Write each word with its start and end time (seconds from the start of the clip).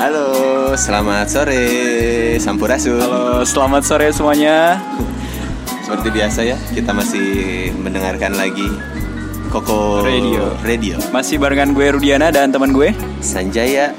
Halo, 0.00 0.32
selamat 0.80 1.28
sore 1.28 1.60
Sampurasun 2.40 3.04
Halo, 3.04 3.44
selamat 3.44 3.84
sore 3.84 4.08
semuanya. 4.16 4.80
Seperti 5.84 6.08
biasa 6.08 6.40
ya, 6.40 6.56
kita 6.72 6.96
masih 6.96 7.68
mendengarkan 7.76 8.32
lagi 8.32 8.64
Koko 9.52 10.00
Radio. 10.00 10.56
Radio 10.64 10.96
Masih 11.12 11.36
barengan 11.36 11.76
gue 11.76 11.92
Rudiana 11.92 12.32
dan 12.32 12.48
teman 12.48 12.72
gue. 12.72 12.96
Sanjaya, 13.20 13.92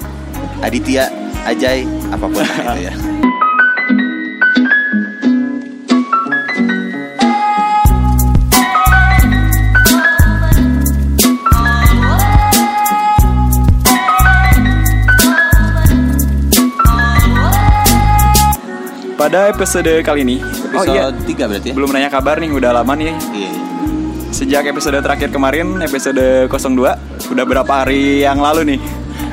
Aditya, 0.66 1.06
Ajay, 1.46 1.85
apa 2.10 2.26
pun 2.26 2.42
itu 2.49 2.90
ya 2.90 3.21
Pada 19.31 19.48
episode 19.48 19.88
kali 20.03 20.27
ini, 20.27 20.44
oh 20.76 20.84
iya, 20.91 21.08
Episode 21.08 21.23
3 21.23 21.48
berarti 21.48 21.67
ya? 21.72 21.73
belum 21.80 21.89
nanya 21.95 22.12
kabar 22.12 22.35
nih, 22.35 22.52
udah 22.52 22.84
lama 22.84 22.99
nih. 22.99 23.16
Iya. 23.31 23.52
Sejak 24.27 24.67
episode 24.67 24.99
terakhir 24.99 25.31
kemarin, 25.31 25.80
episode 25.80 26.52
02, 26.52 27.31
udah 27.31 27.45
berapa 27.48 27.72
hari 27.72 28.27
yang 28.27 28.44
lalu 28.44 28.75
nih. 28.75 28.80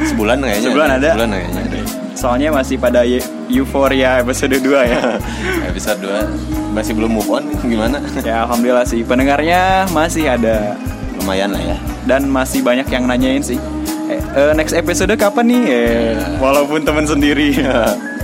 Sebulan 0.07 0.39
kayaknya 0.39 0.71
Sebulan 0.71 0.89
ada. 1.03 1.11
Sebulan 1.19 1.31
kayaknya 1.35 1.63
ada. 1.67 1.79
Soalnya 2.15 2.49
masih 2.55 2.79
pada 2.79 3.03
eu- 3.03 3.27
euforia 3.51 4.23
episode 4.23 4.55
2 4.63 4.87
ya. 4.87 5.19
Episode 5.75 5.99
2 5.99 6.79
masih 6.79 6.95
belum 6.95 7.19
move 7.19 7.27
on 7.35 7.51
Gimana? 7.67 7.99
ya 8.23 8.47
alhamdulillah 8.47 8.87
sih, 8.87 9.03
pendengarnya 9.03 9.91
masih 9.91 10.31
ada 10.31 10.79
Lumayan 11.19 11.51
lah 11.51 11.75
ya 11.75 11.77
dan 12.07 12.31
masih 12.31 12.63
banyak 12.63 12.87
yang 12.87 13.03
nanyain 13.03 13.43
sih. 13.43 13.59
Eh, 14.07 14.23
eh, 14.23 14.55
next 14.55 14.79
episode 14.79 15.11
kapan 15.19 15.51
nih? 15.51 15.63
Eh, 15.67 16.39
walaupun 16.39 16.87
teman 16.87 17.03
sendiri. 17.03 17.51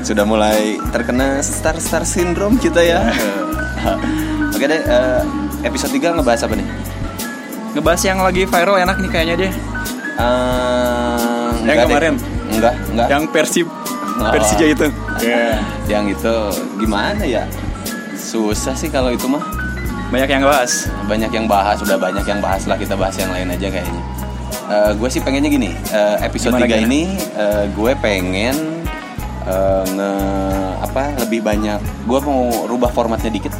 Sudah 0.00 0.24
mulai 0.24 0.80
terkena 0.90 1.44
star-star 1.44 2.02
syndrome 2.02 2.56
kita 2.56 2.80
ya 2.80 3.00
Oke 4.54 4.64
deh, 4.66 4.80
eh, 4.80 5.22
episode 5.64 5.92
3 5.92 6.20
ngebahas 6.20 6.44
apa 6.44 6.52
nih? 6.52 6.66
Ngebahas 7.72 8.02
yang 8.04 8.18
lagi 8.20 8.44
viral 8.44 8.76
enak 8.76 8.96
nih 9.00 9.08
kayaknya 9.08 9.34
deh. 9.40 9.52
Eh, 10.20 11.50
enggak 11.64 11.74
deh. 11.76 11.86
kemarin? 11.88 12.14
Enggak, 12.50 12.74
enggak. 12.92 13.08
Yang 13.08 13.24
Persib 13.32 13.68
Oh. 14.20 14.28
Persija 14.28 14.68
itu. 14.68 14.84
Yang 15.88 16.04
itu 16.12 16.34
gimana 16.76 17.24
ya? 17.24 17.48
Susah 18.12 18.76
sih 18.76 18.92
kalau 18.92 19.08
itu 19.08 19.24
mah. 19.24 19.40
Banyak 20.12 20.28
yang 20.28 20.44
bahas. 20.44 20.92
Banyak 21.08 21.32
yang 21.32 21.48
bahas, 21.48 21.80
udah 21.80 21.96
banyak 21.96 22.28
yang 22.28 22.36
bahas 22.44 22.68
lah 22.68 22.76
kita 22.76 23.00
bahas 23.00 23.16
yang 23.16 23.32
lain 23.32 23.48
aja 23.48 23.72
kayaknya. 23.72 24.02
Eh, 24.68 24.90
gue 24.92 25.08
sih 25.08 25.24
pengennya 25.24 25.48
gini, 25.48 25.72
eh, 25.72 26.16
episode 26.20 26.52
Gimana, 26.52 26.68
3 26.68 26.76
gimana? 26.76 26.84
ini 26.84 27.02
eh, 27.16 27.64
gue 27.72 27.92
pengen 27.96 28.79
eh, 29.42 29.84
nge 29.88 30.12
apa 30.80 31.02
lebih 31.18 31.40
banyak. 31.40 31.78
Gue 32.04 32.20
mau 32.20 32.66
rubah 32.66 32.88
formatnya 32.88 33.28
dikit. 33.28 33.52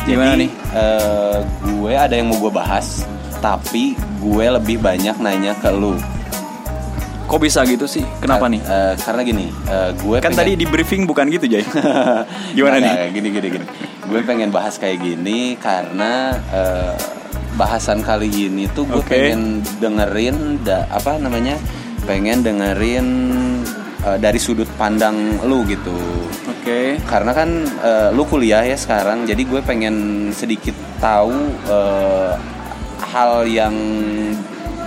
Gimana 0.00 0.32
Jadi 0.32 0.40
nih? 0.40 0.50
eh, 0.72 1.38
gue 1.70 1.92
ada 1.92 2.14
yang 2.14 2.26
mau 2.26 2.38
gue 2.38 2.50
bahas, 2.50 3.04
tapi 3.38 3.92
gue 4.18 4.44
lebih 4.50 4.78
banyak 4.78 5.16
nanya 5.16 5.52
ke 5.54 5.68
lu. 5.68 5.96
Kok 7.24 7.38
bisa 7.38 7.62
gitu 7.62 7.86
sih? 7.86 8.02
Kenapa 8.18 8.46
Eh, 8.46 8.50
nih? 8.50 8.60
eh, 8.60 8.94
karena 8.98 9.22
gini, 9.22 9.46
eh, 9.64 9.90
gue 9.94 10.18
Kan 10.18 10.34
pengen- 10.34 10.38
tadi 10.40 10.52
di 10.56 10.66
briefing 10.66 11.06
bukan 11.06 11.30
gitu, 11.30 11.46
Jay. 11.46 11.62
Gimana 12.56 12.76
Nggak, 12.76 12.90
nih? 12.90 13.10
Gini 13.12 13.28
gini 13.30 13.48
gini. 13.52 13.66
Gue 14.02 14.20
pengen 14.20 14.50
bahas 14.50 14.74
kayak 14.76 14.98
gini 14.98 15.54
karena 15.54 16.34
eh, 16.50 16.94
bahasan 17.54 18.00
kali 18.00 18.26
ini 18.26 18.66
tuh 18.68 18.82
gue 18.84 18.98
Oke. 18.98 19.14
pengen 19.14 19.60
dengerin 19.78 20.58
da, 20.60 20.90
apa 20.90 21.16
namanya? 21.16 21.54
Pengen 22.02 22.42
dengerin 22.42 23.06
eh, 24.02 24.18
dari 24.18 24.38
sudut 24.38 24.68
pandang 24.74 25.40
lu 25.44 25.64
gitu. 25.64 25.96
Oke. 26.48 27.00
Karena 27.04 27.32
kan 27.32 27.48
eh, 27.64 28.08
lu 28.12 28.24
kuliah 28.24 28.62
ya 28.62 28.76
sekarang, 28.76 29.24
jadi 29.24 29.42
gue 29.42 29.60
pengen 29.60 29.96
sedikit 30.30 30.74
tahu 30.98 31.34
eh, 31.66 32.32
hal 33.10 33.44
yang 33.44 33.74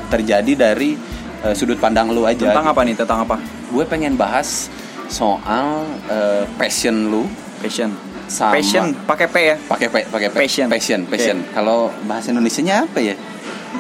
terjadi 0.08 0.54
dari 0.72 0.96
eh, 1.44 1.54
sudut 1.54 1.78
pandang 1.78 2.14
lu 2.14 2.24
aja. 2.24 2.50
Tentang 2.50 2.66
gitu. 2.66 2.74
apa 2.74 2.82
nih? 2.86 2.96
Tentang 2.96 3.20
apa? 3.26 3.36
Gue 3.74 3.84
pengen 3.84 4.14
bahas 4.14 4.70
soal 5.10 5.86
eh, 6.10 6.44
passion 6.58 7.10
lu 7.10 7.26
Passion. 7.64 7.92
Sama. 8.28 8.56
Passion 8.60 8.92
pakai 9.04 9.28
P 9.30 9.36
ya. 9.40 9.56
pakai 9.60 9.88
pe- 9.92 10.08
pakai 10.08 10.28
pe- 10.32 10.40
Passion. 10.48 10.68
passion 10.72 11.00
passion 11.06 11.38
kalau 11.52 11.92
bahasa 12.08 12.32
Indonesianya 12.32 12.88
apa 12.88 13.00
ya 13.04 13.16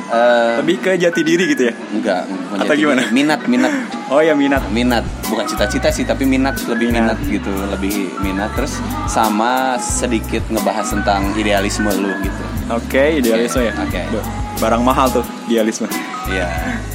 Eh, 0.06 0.54
Lebih 0.60 0.78
ke 0.80 0.92
jati 0.96 1.22
diri 1.22 1.48
gitu 1.48 1.64
ya. 1.66 1.74
enggak 1.90 2.28
Atau 2.54 2.68
jati 2.70 2.80
gimana? 2.80 3.02
diri. 3.02 3.14
minat 3.14 3.40
minat 3.46 3.74
Oh 4.08 4.20
ya 4.20 4.34
minat. 4.34 4.62
minat 4.70 5.02
bukan 5.26 5.46
cita-cita 5.46 5.88
sih 5.90 6.04
tapi 6.04 6.24
minat 6.24 6.60
lebih 6.64 6.92
minat. 6.92 7.16
Minat. 7.16 7.32
gitu 7.32 7.50
lebih 7.70 7.96
minat 8.20 8.52
terus 8.52 8.78
sama 9.06 9.74
sedikit 9.76 10.44
ngebahas 10.48 10.86
tentang 10.88 11.32
idealisme 11.34 11.88
lu 11.90 12.12
gitu 12.20 12.44
Oke, 12.70 13.18
idealisme 13.18 13.60
ya. 13.62 13.74
Oke. 13.78 14.02
Duh, 14.10 14.24
Barang 14.58 14.82
mahal 14.82 15.10
tuh 15.10 15.26
idealisme. 15.46 15.88
iya 16.26 16.48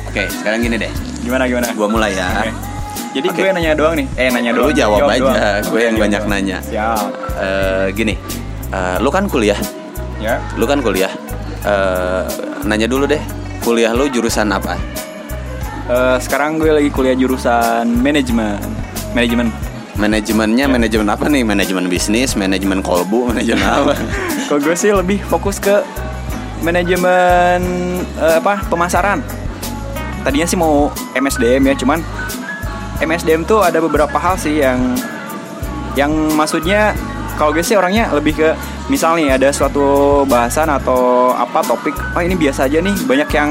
oke 0.04 0.24
sekarang 0.30 0.62
gini 0.62 0.76
deh 0.76 0.92
Gimana 1.20 1.44
gimana? 1.44 1.68
gua 1.72 1.88
mulai 1.88 2.12
ya 2.12 2.28
Oke. 2.38 2.52
Jadi 3.10 3.26
Oke. 3.26 3.40
gue 3.40 3.50
nanya 3.50 3.72
doang 3.72 3.94
nih. 3.94 4.06
Eh 4.14 4.28
nanya 4.28 4.52
Lu 4.52 4.68
doang. 4.68 4.76
jawab 4.76 5.00
aja, 5.06 5.16
doang. 5.18 5.36
gue 5.64 5.80
yang 5.80 5.92
jawab 5.92 6.04
banyak 6.04 6.22
doang. 6.22 6.32
nanya. 6.34 6.58
Siap. 6.60 7.08
Eh, 7.36 7.86
gini 7.92 8.14
eh, 8.68 8.96
lu 8.98 9.08
kan 9.08 9.24
kuliah 9.26 9.56
Ya. 10.18 10.38
lu 10.54 10.64
kan 10.64 10.78
kuliah 10.78 11.10
Eh, 11.58 12.24
nanya 12.66 12.90
dulu 12.90 13.06
deh 13.06 13.20
kuliah 13.62 13.92
lu 13.92 14.08
jurusan 14.10 14.48
apa 14.50 14.78
Eh, 15.88 16.16
sekarang 16.20 16.60
gue 16.60 16.68
lagi 16.68 16.92
kuliah 16.92 17.16
jurusan 17.16 17.88
manajemen. 18.04 18.60
Manajemen. 19.16 19.48
Manajemennya 19.96 20.68
manajemen 20.68 21.08
apa 21.08 21.32
nih? 21.32 21.48
Manajemen 21.48 21.88
bisnis, 21.88 22.36
manajemen 22.36 22.84
kolbu, 22.84 23.32
manajemen 23.32 23.64
apa? 23.80 23.96
Kalau 24.52 24.60
gue 24.60 24.76
sih 24.76 24.92
lebih 24.92 25.24
fokus 25.24 25.56
ke 25.56 25.80
manajemen 26.60 27.64
eh, 28.20 28.36
apa 28.36 28.68
pemasaran. 28.68 29.24
Tadinya 30.28 30.44
sih 30.44 30.60
mau 30.60 30.92
MSDM 31.16 31.72
ya, 31.72 31.74
cuman 31.80 32.04
MSDM 33.00 33.48
tuh 33.48 33.64
ada 33.64 33.80
beberapa 33.80 34.20
hal 34.20 34.36
sih 34.36 34.60
yang 34.60 34.92
yang 35.96 36.12
maksudnya 36.36 36.92
kalau 37.40 37.56
gue 37.56 37.64
sih 37.64 37.80
orangnya 37.80 38.12
lebih 38.12 38.36
ke 38.36 38.52
misal 38.88 39.16
nih 39.20 39.36
ada 39.36 39.52
suatu 39.52 40.24
bahasan 40.24 40.68
atau 40.72 41.32
apa 41.32 41.60
topik, 41.64 41.94
oh 42.16 42.22
ini 42.24 42.34
biasa 42.34 42.68
aja 42.68 42.80
nih 42.80 42.96
banyak 43.04 43.30
yang 43.32 43.50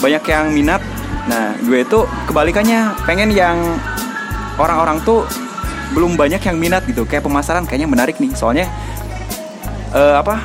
banyak 0.00 0.24
yang 0.28 0.44
minat. 0.52 0.82
Nah 1.28 1.56
gue 1.60 1.84
itu 1.84 1.98
kebalikannya 2.28 2.96
pengen 3.04 3.32
yang 3.32 3.56
orang-orang 4.56 5.00
tuh 5.04 5.24
belum 5.92 6.18
banyak 6.18 6.42
yang 6.42 6.56
minat 6.58 6.82
gitu 6.88 7.06
kayak 7.06 7.22
pemasaran 7.22 7.62
kayaknya 7.62 7.86
menarik 7.86 8.18
nih 8.18 8.34
soalnya 8.34 8.66
eh, 9.94 10.14
apa 10.18 10.42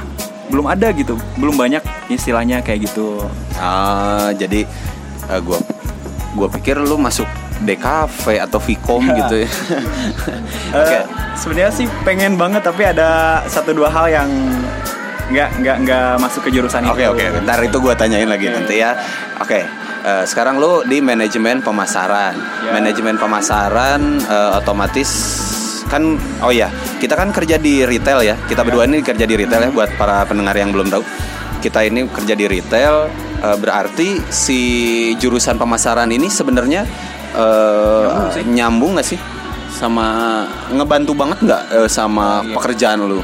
belum 0.52 0.68
ada 0.68 0.92
gitu 0.94 1.18
belum 1.40 1.56
banyak 1.58 1.82
istilahnya 2.12 2.62
kayak 2.62 2.92
gitu 2.92 3.26
Ah, 3.62 4.34
jadi 4.34 4.66
eh, 5.30 5.42
gua 5.46 5.62
gua 6.34 6.48
pikir 6.50 6.82
lu 6.82 6.98
masuk 6.98 7.30
DKV 7.62 8.26
atau 8.50 8.60
Vkom 8.60 9.04
gitu 9.06 9.36
ya. 9.46 9.50
Oke. 10.82 10.98
Eh, 10.98 11.04
sebenarnya 11.38 11.72
sih 11.72 11.86
pengen 12.02 12.36
banget 12.36 12.66
tapi 12.66 12.84
ada 12.86 13.42
satu 13.46 13.72
dua 13.72 13.90
hal 13.94 14.10
yang 14.10 14.30
nggak 15.32 15.50
nggak 15.64 15.78
nggak 15.88 16.10
masuk 16.20 16.42
ke 16.44 16.50
jurusan 16.52 16.84
Oke 16.92 17.08
itu 17.08 17.12
oke, 17.16 17.24
ntar 17.48 17.64
itu 17.64 17.78
gua 17.80 17.96
tanyain 17.96 18.28
lagi 18.28 18.52
Oke. 18.52 18.56
nanti 18.60 18.76
ya. 18.84 18.92
Oke. 19.40 19.64
eh, 20.02 20.24
sekarang 20.26 20.58
lu 20.58 20.82
di 20.84 21.00
manajemen 21.00 21.62
pemasaran. 21.62 22.36
Ya. 22.66 22.72
Manajemen 22.76 23.16
pemasaran 23.16 24.02
eh, 24.20 24.52
otomatis 24.60 25.10
kan 25.88 26.16
oh 26.40 26.56
ya, 26.56 26.72
kita 27.04 27.20
kan 27.20 27.36
kerja 27.36 27.60
di 27.60 27.84
retail 27.84 28.24
ya. 28.24 28.36
Kita 28.48 28.64
berdua 28.64 28.88
ini 28.88 29.04
kerja 29.04 29.24
di 29.24 29.36
retail 29.36 29.68
ya 29.68 29.72
buat 29.72 29.96
para 29.96 30.24
pendengar 30.28 30.56
yang 30.58 30.72
belum 30.74 30.92
tahu. 30.92 31.04
Kita 31.62 31.86
ini 31.86 32.10
kerja 32.10 32.34
di 32.34 32.46
retail 32.50 33.12
berarti 33.42 34.22
si 34.30 34.60
jurusan 35.18 35.58
pemasaran 35.58 36.10
ini 36.14 36.30
sebenarnya 36.30 36.86
eh, 37.34 38.04
Nyambung 38.04 38.30
sih. 38.30 38.44
nyambung 38.46 38.92
nggak 38.94 39.08
sih 39.08 39.20
sama 39.72 40.08
ngebantu 40.70 41.12
banget 41.14 41.38
nggak 41.42 41.64
eh, 41.74 41.90
sama 41.90 42.40
Oh, 42.40 42.44
iya. 42.44 42.56
pekerjaan 42.56 43.00
lu? 43.02 43.22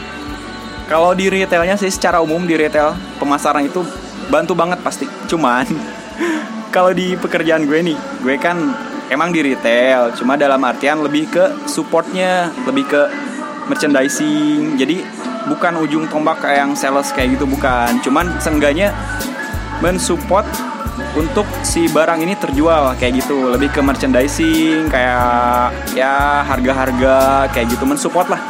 kalau 0.88 1.12
di 1.12 1.28
retailnya 1.28 1.76
sih 1.76 1.88
secara 1.88 2.18
umum 2.18 2.42
di 2.42 2.56
retail 2.56 2.92
pemasaran 3.18 3.62
itu 3.62 3.84
bantu 4.28 4.54
banget 4.54 4.80
pasti 4.80 5.04
cuman 5.28 5.68
kalau 6.76 6.92
di 6.92 7.14
pekerjaan 7.14 7.64
gue 7.64 7.80
nih 7.84 7.98
gue 8.18 8.36
kan 8.38 8.56
emang 9.08 9.30
di 9.30 9.40
retail 9.42 10.16
cuma 10.16 10.36
dalam 10.36 10.60
artian 10.62 11.00
lebih 11.00 11.28
ke 11.28 11.44
supportnya 11.66 12.48
lebih 12.64 12.88
ke 12.88 13.02
merchandising 13.68 14.76
jadi 14.76 15.04
bukan 15.46 15.76
ujung 15.78 16.08
tombak 16.08 16.40
kayak 16.40 16.58
yang 16.62 16.74
sales 16.74 17.12
kayak 17.12 17.36
gitu 17.36 17.44
bukan 17.44 18.00
cuman 18.00 18.32
seenggaknya 18.38 18.96
mensupport 19.78 20.48
untuk 21.16 21.48
si 21.64 21.88
barang 21.88 22.20
ini 22.20 22.36
terjual 22.36 22.98
kayak 22.98 23.24
gitu 23.24 23.54
lebih 23.54 23.72
ke 23.72 23.80
merchandising 23.80 24.92
kayak 24.92 25.72
ya 25.96 26.44
harga-harga 26.44 27.48
kayak 27.50 27.72
gitu 27.72 27.88
mensupport 27.88 28.36
lah 28.36 28.42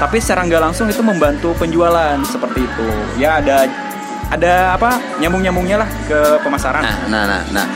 tapi 0.00 0.16
secara 0.16 0.48
nggak 0.48 0.62
langsung 0.64 0.88
itu 0.88 1.04
membantu 1.04 1.52
penjualan 1.54 2.16
seperti 2.24 2.64
itu 2.64 2.88
ya 3.20 3.38
ada 3.38 3.68
ada 4.30 4.74
apa 4.74 4.96
nyambung 5.18 5.42
nyambungnya 5.42 5.82
lah 5.84 5.88
ke 6.06 6.18
pemasaran 6.40 6.82
Nah, 6.86 6.96
nah, 7.10 7.24
nah, 7.26 7.42
nah. 7.52 7.66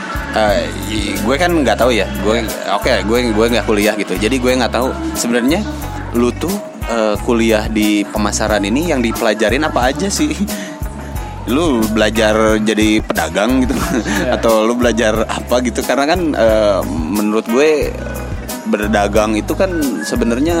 I- 0.91 1.15
gue 1.15 1.35
kan 1.39 1.47
nggak 1.47 1.79
tahu 1.79 1.95
ya. 1.95 2.07
Gue 2.19 2.43
oke, 2.67 2.91
gue 3.07 3.19
gue 3.31 3.45
nggak 3.55 3.63
kuliah 3.63 3.95
gitu. 3.95 4.19
Jadi 4.19 4.35
gue 4.35 4.51
nggak 4.51 4.71
tahu 4.71 4.91
sebenarnya 5.15 5.63
lu 6.11 6.27
tuh 6.31 6.51
eh, 6.87 7.15
kuliah 7.23 7.67
di 7.67 8.03
pemasaran 8.03 8.63
ini 8.63 8.91
yang 8.91 8.99
dipelajarin 8.99 9.63
apa 9.63 9.91
aja 9.91 10.07
sih? 10.07 10.31
Lu 11.45 11.81
belajar 11.93 12.57
jadi 12.61 13.01
pedagang 13.05 13.65
gitu 13.65 13.75
atau 14.35 14.65
lu 14.65 14.73
belajar 14.73 15.25
apa 15.25 15.61
gitu? 15.61 15.85
Karena 15.85 16.05
kan 16.09 16.19
eh, 16.33 16.79
menurut 16.89 17.45
gue 17.49 17.93
berdagang 18.65 19.37
itu 19.37 19.53
kan 19.53 19.69
sebenarnya 20.01 20.57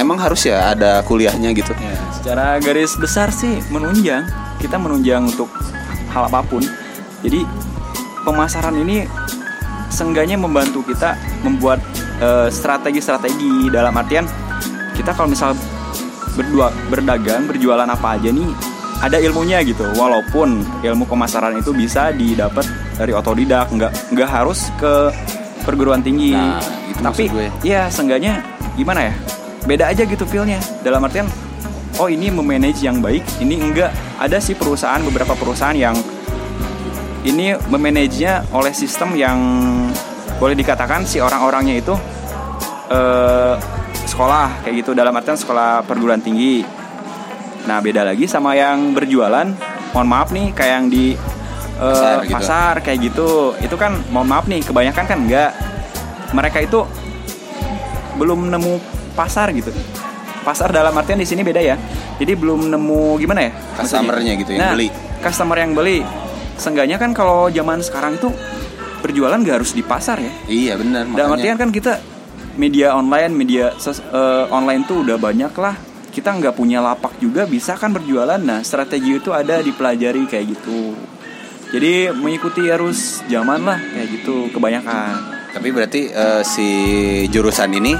emang 0.00 0.16
harus 0.16 0.48
ya 0.48 0.72
ada 0.72 1.04
kuliahnya 1.04 1.52
gitu. 1.52 1.76
Ya, 1.76 1.96
secara 2.16 2.56
garis 2.60 2.96
besar 2.96 3.28
sih 3.28 3.60
menunjang. 3.68 4.24
Kita 4.56 4.80
menunjang 4.80 5.28
untuk 5.28 5.52
hal 6.08 6.32
apa 6.32 6.40
pun. 6.46 6.64
Jadi 7.20 7.44
pemasaran 8.24 8.80
ini 8.80 9.04
seenggaknya 9.92 10.40
membantu 10.40 10.80
kita 10.82 11.14
membuat 11.44 11.84
eh, 12.18 12.48
strategi-strategi 12.48 13.68
dalam 13.68 13.92
artian 13.94 14.24
kita 14.96 15.12
kalau 15.12 15.28
misal 15.28 15.52
berdua 16.34 16.74
berdagang 16.90 17.46
berjualan 17.46 17.86
apa 17.86 18.18
aja 18.18 18.30
nih 18.34 18.73
ada 19.04 19.20
ilmunya 19.20 19.60
gitu. 19.60 19.84
Walaupun 19.92 20.64
ilmu 20.80 21.04
pemasaran 21.04 21.52
itu 21.60 21.76
bisa 21.76 22.08
didapat 22.16 22.64
dari 22.96 23.12
otodidak. 23.12 23.68
Nggak 23.68 23.92
nggak 24.16 24.28
harus 24.28 24.72
ke 24.80 25.12
perguruan 25.68 26.00
tinggi. 26.00 26.32
Nah, 26.32 26.60
itu 26.88 27.00
tapi 27.04 27.24
gue. 27.28 27.46
ya 27.60 27.92
seenggaknya 27.92 28.40
gimana 28.80 29.12
ya? 29.12 29.14
Beda 29.68 29.92
aja 29.92 30.08
gitu 30.08 30.24
feelnya. 30.24 30.56
Dalam 30.80 31.04
artian 31.04 31.28
oh 32.00 32.08
ini 32.08 32.32
memanage 32.32 32.80
yang 32.80 33.04
baik 33.04 33.22
ini 33.44 33.60
enggak. 33.60 33.92
Ada 34.16 34.40
sih 34.40 34.56
perusahaan 34.56 35.04
beberapa 35.04 35.36
perusahaan 35.36 35.76
yang 35.76 35.96
ini 37.24 37.56
memanagenya 37.68 38.48
oleh 38.52 38.72
sistem 38.72 39.16
yang 39.16 39.36
boleh 40.36 40.56
dikatakan 40.56 41.08
si 41.08 41.20
orang-orangnya 41.20 41.76
itu 41.76 41.94
eh, 42.88 43.54
sekolah 44.08 44.64
kayak 44.64 44.84
gitu. 44.84 44.96
Dalam 44.96 45.12
artian 45.12 45.36
sekolah 45.36 45.84
perguruan 45.84 46.20
tinggi 46.20 46.83
nah 47.64 47.78
beda 47.78 48.04
lagi 48.04 48.24
sama 48.24 48.52
yang 48.52 48.92
berjualan 48.92 49.48
mohon 49.90 50.06
maaf 50.06 50.28
nih 50.30 50.52
kayak 50.52 50.72
yang 50.74 50.86
di 50.86 51.16
eh, 51.74 51.80
Pasar 51.80 52.16
gitu. 52.20 52.32
pasar 52.32 52.74
kayak 52.80 52.98
gitu 53.02 53.28
itu 53.58 53.74
kan 53.74 53.92
mohon 54.08 54.26
maaf 54.26 54.44
nih 54.44 54.60
kebanyakan 54.60 55.04
kan 55.04 55.18
enggak 55.18 55.50
mereka 56.30 56.58
itu 56.60 56.84
belum 58.14 58.46
nemu 58.48 58.72
pasar 59.12 59.50
gitu 59.50 59.70
pasar 60.40 60.70
dalam 60.70 60.92
artian 60.92 61.16
di 61.16 61.24
sini 61.24 61.40
beda 61.40 61.58
ya 61.58 61.76
jadi 62.14 62.32
belum 62.32 62.70
nemu 62.70 63.18
gimana 63.18 63.40
ya? 63.42 63.52
Customer-nya 63.74 64.32
gitu 64.36 64.50
yang 64.50 64.60
Nah, 64.60 64.72
beli. 64.72 64.88
customer 65.18 65.56
yang 65.56 65.72
beli 65.72 66.06
seenggaknya 66.54 66.94
kan 66.94 67.10
kalau 67.10 67.50
zaman 67.50 67.80
sekarang 67.80 68.14
itu 68.14 68.30
berjualan 69.00 69.34
gak 69.36 69.56
harus 69.58 69.72
di 69.72 69.82
pasar 69.82 70.16
ya 70.16 70.30
Iya 70.46 70.78
benar. 70.78 71.08
dalam 71.08 71.16
makanya. 71.32 71.34
artian 71.34 71.56
kan 71.56 71.70
kita 71.70 71.92
media 72.54 72.94
online 72.94 73.32
media 73.32 73.74
eh, 73.74 74.44
online 74.48 74.84
tuh 74.84 75.02
udah 75.02 75.16
banyak 75.16 75.50
lah 75.54 75.74
kita 76.14 76.30
nggak 76.30 76.54
punya 76.54 76.78
lapak 76.78 77.18
juga 77.18 77.42
bisa 77.44 77.74
kan 77.74 77.90
berjualan 77.90 78.38
nah 78.38 78.62
strategi 78.62 79.18
itu 79.18 79.34
ada 79.34 79.58
dipelajari 79.58 80.24
kayak 80.24 80.46
gitu 80.54 80.94
jadi 81.68 82.14
mengikuti 82.14 82.70
arus 82.70 83.26
zaman 83.26 83.66
lah 83.66 83.82
kayak 83.82 84.08
gitu 84.12 84.46
kebanyakan 84.48 85.34
Tapi 85.50 85.70
berarti 85.70 86.00
eh, 86.08 86.42
si 86.42 86.68
jurusan 87.28 87.70
ini 87.74 87.94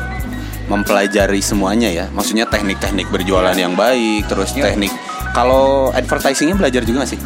mempelajari 0.64 1.38
semuanya 1.38 1.86
ya. 1.86 2.10
Maksudnya 2.10 2.48
teknik-teknik 2.48 3.12
berjualan 3.12 3.52
yang 3.52 3.76
baik, 3.76 4.26
terus 4.26 4.54
Iya. 4.54 4.72
teknik 4.72 4.90
kalau 5.30 5.90
advertisingnya 5.90 6.56
belajar 6.56 6.82
juga 6.82 7.02
gak 7.02 7.12
sih? 7.14 7.20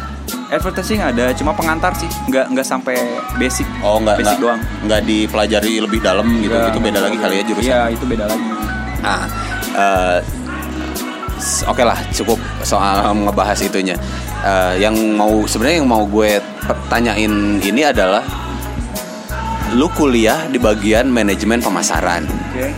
advertising 0.49 0.97
ada 0.97 1.29
cuma 1.33 1.53
pengantar 1.53 1.93
sih 1.93 2.09
nggak 2.25 2.49
nggak 2.49 2.65
sampai 2.65 2.97
basic 3.37 3.69
Oh 3.85 4.01
nggak 4.01 4.17
basic 4.17 4.33
nggak 4.33 4.41
doang 4.41 4.61
nggak 4.81 5.01
dipelajari 5.05 5.73
lebih 5.77 5.99
dalam 6.01 6.25
gitu. 6.41 6.49
Nggak, 6.49 6.73
itu 6.73 6.79
beda 6.81 6.99
lagi 6.99 7.17
kali 7.17 7.33
ya 7.33 7.43
jurusan. 7.45 7.69
iya 7.69 7.81
itu 7.89 8.05
beda 8.05 8.25
lagi 8.25 8.47
Nah, 8.99 9.21
eh, 9.71 10.17
oke 11.65 11.83
lah 11.83 11.97
cukup 12.11 12.37
soal 12.61 13.15
ngebahas 13.15 13.59
itunya. 13.63 13.95
Eh, 14.43 14.83
yang 14.83 14.95
mau 15.15 15.43
sebenarnya 15.43 15.83
yang 15.83 15.89
mau 15.89 16.03
gue 16.07 16.39
tanyain 16.87 17.59
ini 17.59 17.81
adalah 17.83 18.23
lu 19.75 19.85
kuliah 19.93 20.49
di 20.49 20.57
bagian 20.57 21.09
manajemen 21.09 21.61
pemasaran. 21.61 22.25
oke. 22.55 22.71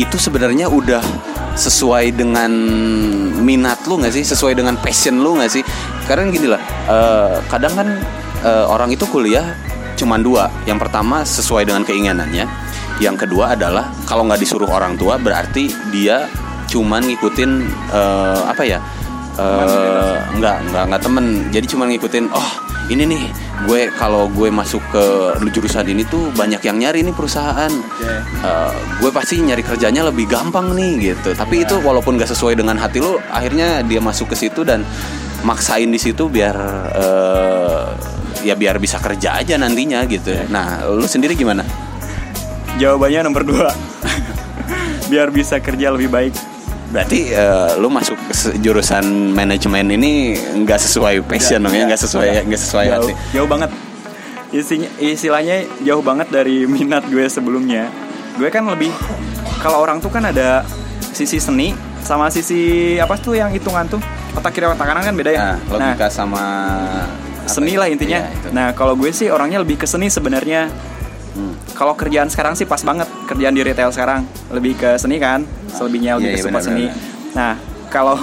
Itu 0.00 0.16
sebenarnya 0.16 0.72
udah 0.72 1.04
sesuai 1.52 2.16
dengan 2.16 2.48
minat 3.44 3.84
lu 3.84 4.00
nggak 4.00 4.14
sih? 4.16 4.24
Sesuai 4.24 4.56
dengan 4.56 4.80
passion 4.80 5.20
lu 5.20 5.36
nggak 5.36 5.52
sih? 5.52 5.62
Karena 6.08 6.32
gini 6.32 6.48
lah 6.48 6.62
eh, 6.88 7.36
kadang 7.52 7.74
kan 7.76 7.88
eh, 8.42 8.64
orang 8.66 8.88
itu 8.92 9.04
kuliah 9.08 9.52
cuman 10.00 10.20
dua. 10.24 10.48
Yang 10.64 10.88
pertama 10.88 11.22
sesuai 11.22 11.68
dengan 11.68 11.84
keinginannya. 11.84 12.46
Yang 13.00 13.26
kedua 13.26 13.56
adalah 13.56 13.92
kalau 14.08 14.28
nggak 14.28 14.40
disuruh 14.40 14.68
orang 14.68 14.96
tua 14.96 15.18
berarti 15.18 15.68
dia 15.90 16.28
cuman 16.72 17.04
ngikutin 17.04 17.50
eh, 17.92 18.40
apa 18.48 18.62
ya 18.64 18.80
eh, 19.36 20.16
nggak 20.40 20.56
nggak 20.72 20.84
nggak 20.88 21.02
temen. 21.04 21.26
Jadi 21.52 21.66
cuman 21.68 21.86
ngikutin 21.92 22.24
oh 22.32 22.50
ini 22.90 23.04
nih 23.06 23.22
gue 23.62 23.80
kalau 23.94 24.26
gue 24.26 24.50
masuk 24.50 24.82
ke 24.90 25.04
jurusan 25.54 25.86
ini 25.86 26.02
tuh 26.02 26.34
banyak 26.34 26.58
yang 26.64 26.80
nyari 26.80 27.04
nih 27.04 27.14
perusahaan. 27.14 27.72
Eh, 28.42 28.72
gue 28.98 29.10
pasti 29.12 29.38
nyari 29.44 29.60
kerjanya 29.60 30.08
lebih 30.08 30.26
gampang 30.26 30.72
nih 30.72 31.12
gitu. 31.12 31.36
Tapi 31.36 31.68
itu 31.68 31.76
walaupun 31.84 32.16
gak 32.16 32.32
sesuai 32.32 32.56
dengan 32.56 32.80
hati 32.80 33.04
lu 33.04 33.20
akhirnya 33.28 33.84
dia 33.84 34.00
masuk 34.00 34.32
ke 34.32 34.36
situ 34.48 34.64
dan 34.64 34.82
maksain 35.44 35.90
di 35.92 36.00
situ 36.00 36.32
biar 36.32 36.56
eh, 36.96 37.84
ya 38.42 38.54
biar 38.58 38.80
bisa 38.82 38.96
kerja 38.98 39.38
aja 39.38 39.54
nantinya 39.60 40.02
gitu. 40.08 40.32
Nah 40.48 40.88
lu 40.88 41.04
sendiri 41.04 41.36
gimana? 41.36 41.62
Jawabannya 42.80 43.20
nomor 43.28 43.44
dua. 43.44 43.68
Biar 45.12 45.28
bisa 45.28 45.60
kerja 45.60 45.92
lebih 45.92 46.08
baik 46.08 46.32
berarti 46.92 47.32
eh, 47.32 47.70
lu 47.80 47.88
masuk 47.88 48.20
jurusan 48.60 49.32
manajemen 49.32 49.96
ini 49.96 50.36
nggak 50.36 50.76
sesuai 50.76 51.24
passion 51.24 51.64
dong 51.64 51.72
ya? 51.72 51.88
nggak. 51.88 52.00
Sesuai 52.00 52.28
nggak 52.44 52.60
sesuai 52.60 52.86
jauh, 52.86 52.96
hati. 53.08 53.12
jauh 53.32 53.48
banget. 53.48 53.70
Isinya 54.52 54.90
istilahnya 55.00 55.64
jauh 55.80 56.04
banget 56.04 56.28
dari 56.28 56.68
minat 56.68 57.08
gue 57.08 57.24
sebelumnya. 57.32 57.88
Gue 58.36 58.52
kan 58.52 58.68
lebih 58.68 58.92
kalau 59.64 59.80
orang 59.80 60.04
tuh 60.04 60.12
kan 60.12 60.28
ada 60.28 60.60
sisi 61.16 61.40
seni 61.40 61.72
sama 62.04 62.28
sisi 62.28 62.94
apa 63.00 63.16
tuh 63.16 63.40
yang 63.40 63.48
hitungan 63.48 63.88
tuh? 63.88 64.00
Otak 64.36 64.52
kiri 64.52 64.68
otak 64.68 64.84
kanan 64.84 65.00
kan 65.00 65.16
beda 65.16 65.30
ya? 65.32 65.40
Nah, 65.40 65.56
logika 65.72 66.12
sama 66.12 66.44
apa 67.42 67.48
seni 67.48 67.72
ya? 67.74 67.80
lah 67.80 67.88
intinya. 67.88 68.20
Iya, 68.20 68.36
itu. 68.36 68.48
nah 68.52 68.66
kalau 68.76 68.92
gue 69.00 69.08
sih 69.10 69.32
orangnya 69.32 69.64
lebih 69.64 69.80
ke 69.80 69.88
seni 69.88 70.12
sebenarnya. 70.12 70.68
Kalau 71.82 71.98
kerjaan 71.98 72.30
sekarang 72.30 72.54
sih 72.54 72.62
pas 72.62 72.78
banget 72.78 73.10
kerjaan 73.26 73.50
di 73.50 73.66
retail 73.66 73.90
sekarang. 73.90 74.22
Lebih 74.54 74.78
ke 74.78 74.94
seni 74.94 75.18
kan 75.18 75.42
selebihnya 75.66 76.14
lebih 76.14 76.30
Iya, 76.30 76.38
ke 76.38 76.42
support 76.46 76.62
benar, 76.62 76.70
seni. 76.70 76.86
benar. 76.86 76.96
nah 77.34 77.52
kalau 77.90 78.14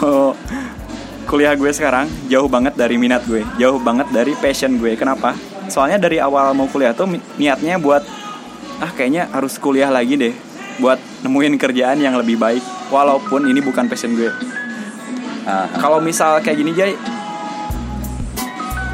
kuliah 1.29 1.51
gue 1.53 1.67
sekarang 1.69 2.07
jauh 2.31 2.47
banget 2.47 2.79
dari 2.79 2.95
minat 2.95 3.27
gue. 3.27 3.43
Jauh 3.59 3.75
banget 3.75 4.07
dari 4.15 4.31
passion 4.39 4.79
gue. 4.79 4.95
Kenapa? 4.95 5.35
Soalnya 5.67 5.99
dari 5.99 6.23
awal 6.23 6.55
mau 6.55 6.71
kuliah 6.71 6.95
tuh 6.95 7.03
niatnya 7.35 7.75
buat 7.75 7.99
ah 8.79 8.95
kayaknya 8.95 9.27
harus 9.29 9.59
kuliah 9.59 9.91
lagi 9.91 10.15
deh 10.15 10.31
buat 10.79 10.95
nemuin 11.27 11.59
kerjaan 11.59 11.99
yang 11.99 12.15
lebih 12.15 12.39
baik. 12.39 12.63
Walaupun 12.87 13.43
ini 13.43 13.59
bukan 13.59 13.91
passion 13.91 14.15
gue. 14.15 14.31
Ah, 15.43 15.67
kalau 15.75 15.99
misal 15.99 16.39
kayak 16.39 16.55
gini 16.55 16.71
Jay 16.71 16.95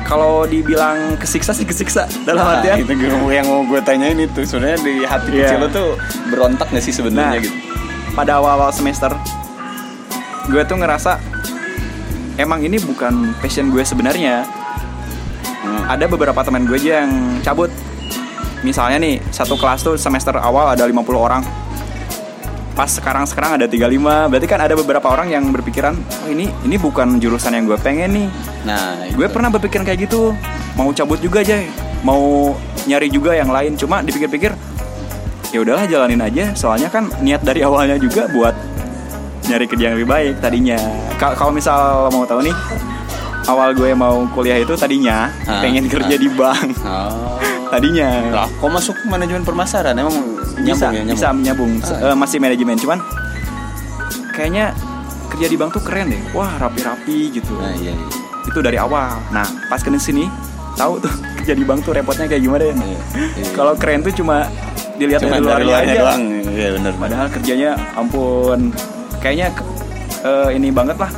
kalau 0.06 0.46
dibilang 0.46 1.18
kesiksa 1.18 1.52
sih 1.52 1.66
kesiksa 1.66 2.06
dalam 2.24 2.46
Nah, 2.46 2.62
artian 2.62 2.78
itu 2.86 2.94
yang 3.28 3.50
mau 3.50 3.66
gue 3.66 3.82
tanyain 3.82 4.16
itu 4.16 4.46
sebenarnya 4.46 4.80
di 4.80 4.96
hati 5.02 5.30
Iya. 5.34 5.50
kecil 5.50 5.58
lo 5.60 5.68
tuh 5.68 5.90
berontak 6.30 6.70
gak 6.70 6.80
sih 6.80 6.94
Nah, 6.94 6.98
sebenarnya 7.02 7.40
gitu 7.42 7.58
pada 8.14 8.38
awal-awal 8.38 8.70
semester 8.70 9.12
gue 10.46 10.62
tuh 10.64 10.78
ngerasa 10.78 11.18
emang 12.38 12.62
ini 12.62 12.78
bukan 12.78 13.34
passion 13.40 13.72
gue 13.72 13.82
sebenarnya. 13.82 14.44
Hmm. 15.66 15.84
Ada 15.90 16.06
beberapa 16.06 16.38
teman 16.46 16.70
gue 16.70 16.78
aja 16.78 17.02
yang 17.04 17.12
cabut. 17.42 17.72
Misalnya 18.62 18.98
nih, 19.02 19.16
satu 19.30 19.58
kelas 19.58 19.82
tuh 19.82 19.96
semester 19.98 20.38
awal 20.38 20.70
ada 20.70 20.86
50 20.86 20.94
orang. 21.16 21.42
Pas 22.76 22.92
sekarang-sekarang 22.92 23.56
ada 23.56 23.66
35. 23.66 24.28
Berarti 24.28 24.46
kan 24.46 24.60
ada 24.60 24.76
beberapa 24.76 25.08
orang 25.08 25.32
yang 25.32 25.48
berpikiran, 25.48 25.96
"Oh, 25.96 26.30
ini 26.30 26.52
ini 26.62 26.76
bukan 26.76 27.18
jurusan 27.18 27.56
yang 27.56 27.66
gue 27.66 27.80
pengen 27.80 28.12
nih." 28.12 28.28
nah 28.62 29.00
Gue 29.10 29.32
pernah 29.32 29.48
berpikiran 29.48 29.82
kayak 29.82 30.06
gitu. 30.06 30.36
Mau 30.76 30.92
cabut 30.92 31.16
juga 31.18 31.40
aja, 31.40 31.64
mau 32.02 32.52
nyari 32.84 33.08
juga 33.08 33.32
yang 33.32 33.48
lain. 33.48 33.74
Cuma 33.74 34.04
dipikir-pikir, 34.04 34.52
ya 35.50 35.58
udahlah 35.58 35.88
jalanin 35.88 36.20
aja. 36.20 36.52
Soalnya 36.52 36.92
kan 36.92 37.08
niat 37.20 37.40
dari 37.42 37.64
awalnya 37.68 37.96
juga 37.96 38.28
buat 38.28 38.52
nyari 39.46 39.66
kerja 39.66 39.84
yang 39.88 39.96
lebih 39.96 40.10
baik 40.10 40.34
tadinya. 40.38 40.76
Ka- 41.16 41.32
Kalau 41.34 41.56
misal 41.56 42.12
mau 42.12 42.28
tahu 42.28 42.44
nih, 42.44 42.56
awal 43.46 43.72
gue 43.72 43.94
mau 43.94 44.28
kuliah 44.30 44.58
itu 44.58 44.76
tadinya 44.76 45.32
Ah, 45.48 45.64
pengen 45.64 45.88
kerja 45.88 46.12
ah. 46.12 46.20
di 46.20 46.28
bank. 46.28 46.70
Oh. 46.84 47.40
Tadinya 47.66 48.30
Lah, 48.30 48.48
kok 48.48 48.70
masuk 48.70 48.94
manajemen 49.10 49.42
pemasaran? 49.42 49.98
Emang 49.98 50.35
bisa 50.58 50.88
nyambung 50.88 50.94
ya? 50.94 51.02
Nyambung? 51.04 51.16
bisa 51.16 51.28
menyambung 51.32 51.72
Ah. 51.84 52.12
Eh, 52.12 52.16
masih 52.16 52.38
manajemen 52.40 52.76
cuman 52.78 53.00
kayaknya 54.32 54.66
kerja 55.30 55.48
di 55.48 55.58
bank 55.58 55.70
tuh 55.76 55.84
keren 55.84 56.12
deh. 56.12 56.22
Wah 56.32 56.56
rapi-rapi 56.58 57.34
gitu. 57.34 57.54
Nah, 57.60 57.74
iya, 57.76 57.92
iya. 57.92 58.08
itu 58.46 58.60
dari 58.62 58.78
awal. 58.78 59.20
Nah, 59.34 59.44
pas 59.68 59.82
ke 59.82 59.90
sini 59.98 60.30
tahu 60.76 61.02
tuh 61.02 61.12
kerja 61.42 61.54
di 61.56 61.66
bank 61.66 61.84
tuh 61.84 61.92
repotnya 61.92 62.30
kayak 62.30 62.44
gimana 62.44 62.64
ya. 62.64 62.76
Iya, 62.76 63.00
iya. 63.36 63.46
Kalau 63.52 63.74
keren 63.76 64.06
tuh 64.06 64.14
cuma 64.14 64.48
dilihat 64.96 65.20
Cuma 65.24 65.36
dari 65.36 65.44
luarnya 65.44 65.68
luarnya 65.68 65.92
aja. 65.92 66.02
doang. 66.04 66.22
Iya 66.56 66.68
benar. 66.80 66.94
Padahal 66.96 67.28
kerjanya 67.28 67.72
ampun 67.96 68.60
kayaknya 69.20 69.48
eh, 70.24 70.50
ini 70.56 70.70
banget 70.70 70.98
lah 71.02 71.12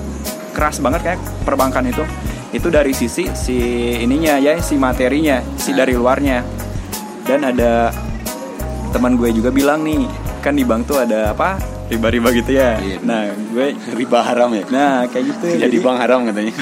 keras 0.56 0.82
banget 0.82 1.02
kayak 1.04 1.20
perbankan 1.46 1.86
itu 1.86 2.02
itu 2.50 2.72
dari 2.72 2.96
sisi 2.96 3.28
si 3.36 3.58
ininya 4.00 4.40
ya 4.40 4.58
si 4.64 4.80
materinya 4.80 5.44
si 5.60 5.76
Nah. 5.76 5.84
dari 5.84 5.94
luarnya 5.94 6.42
dan 7.28 7.44
ada 7.44 7.92
teman 8.98 9.14
gue 9.14 9.30
juga 9.30 9.54
bilang 9.54 9.86
nih 9.86 10.10
kan 10.42 10.58
di 10.58 10.66
bank 10.66 10.90
tuh 10.90 10.98
ada 11.06 11.38
apa? 11.38 11.62
Riba-riba 11.94 12.34
gitu 12.34 12.58
ya? 12.58 12.82
Iya. 12.82 12.98
nah 13.06 13.30
gue 13.30 13.78
riba 13.94 14.20
haram 14.26 14.50
ya. 14.58 14.66
nah 14.74 15.06
kayak 15.06 15.38
gitu. 15.38 15.46
Jadi 15.54 15.78
bank 15.78 15.98
haram 16.02 16.26
katanya. 16.26 16.54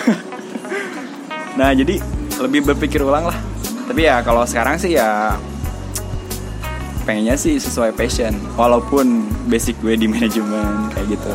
nah 1.60 1.72
jadi 1.72 2.04
lebih 2.44 2.68
berpikir 2.68 3.00
ulang 3.00 3.32
lah. 3.32 3.40
Tapi 3.88 4.04
ya 4.04 4.20
kalau 4.20 4.44
sekarang 4.44 4.76
sih 4.76 5.00
ya 5.00 5.40
pengennya 7.08 7.40
sih 7.40 7.56
sesuai 7.56 7.96
passion. 7.96 8.36
Walaupun 8.60 9.32
basic 9.48 9.80
gue 9.80 9.96
di 9.96 10.12
manajemen 10.12 10.92
kayak 10.92 11.16
gitu. 11.16 11.32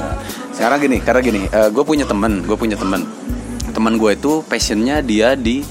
Sekarang 0.52 0.84
gini, 0.84 1.00
karena 1.00 1.20
gini, 1.24 1.42
gue 1.48 1.84
punya 1.88 2.04
temen, 2.04 2.44
gue 2.44 2.52
punya 2.52 2.76
temen, 2.76 3.08
teman 3.72 3.96
gue 3.96 4.12
itu 4.12 4.44
passionnya 4.44 5.00
dia 5.00 5.32
di 5.32 5.64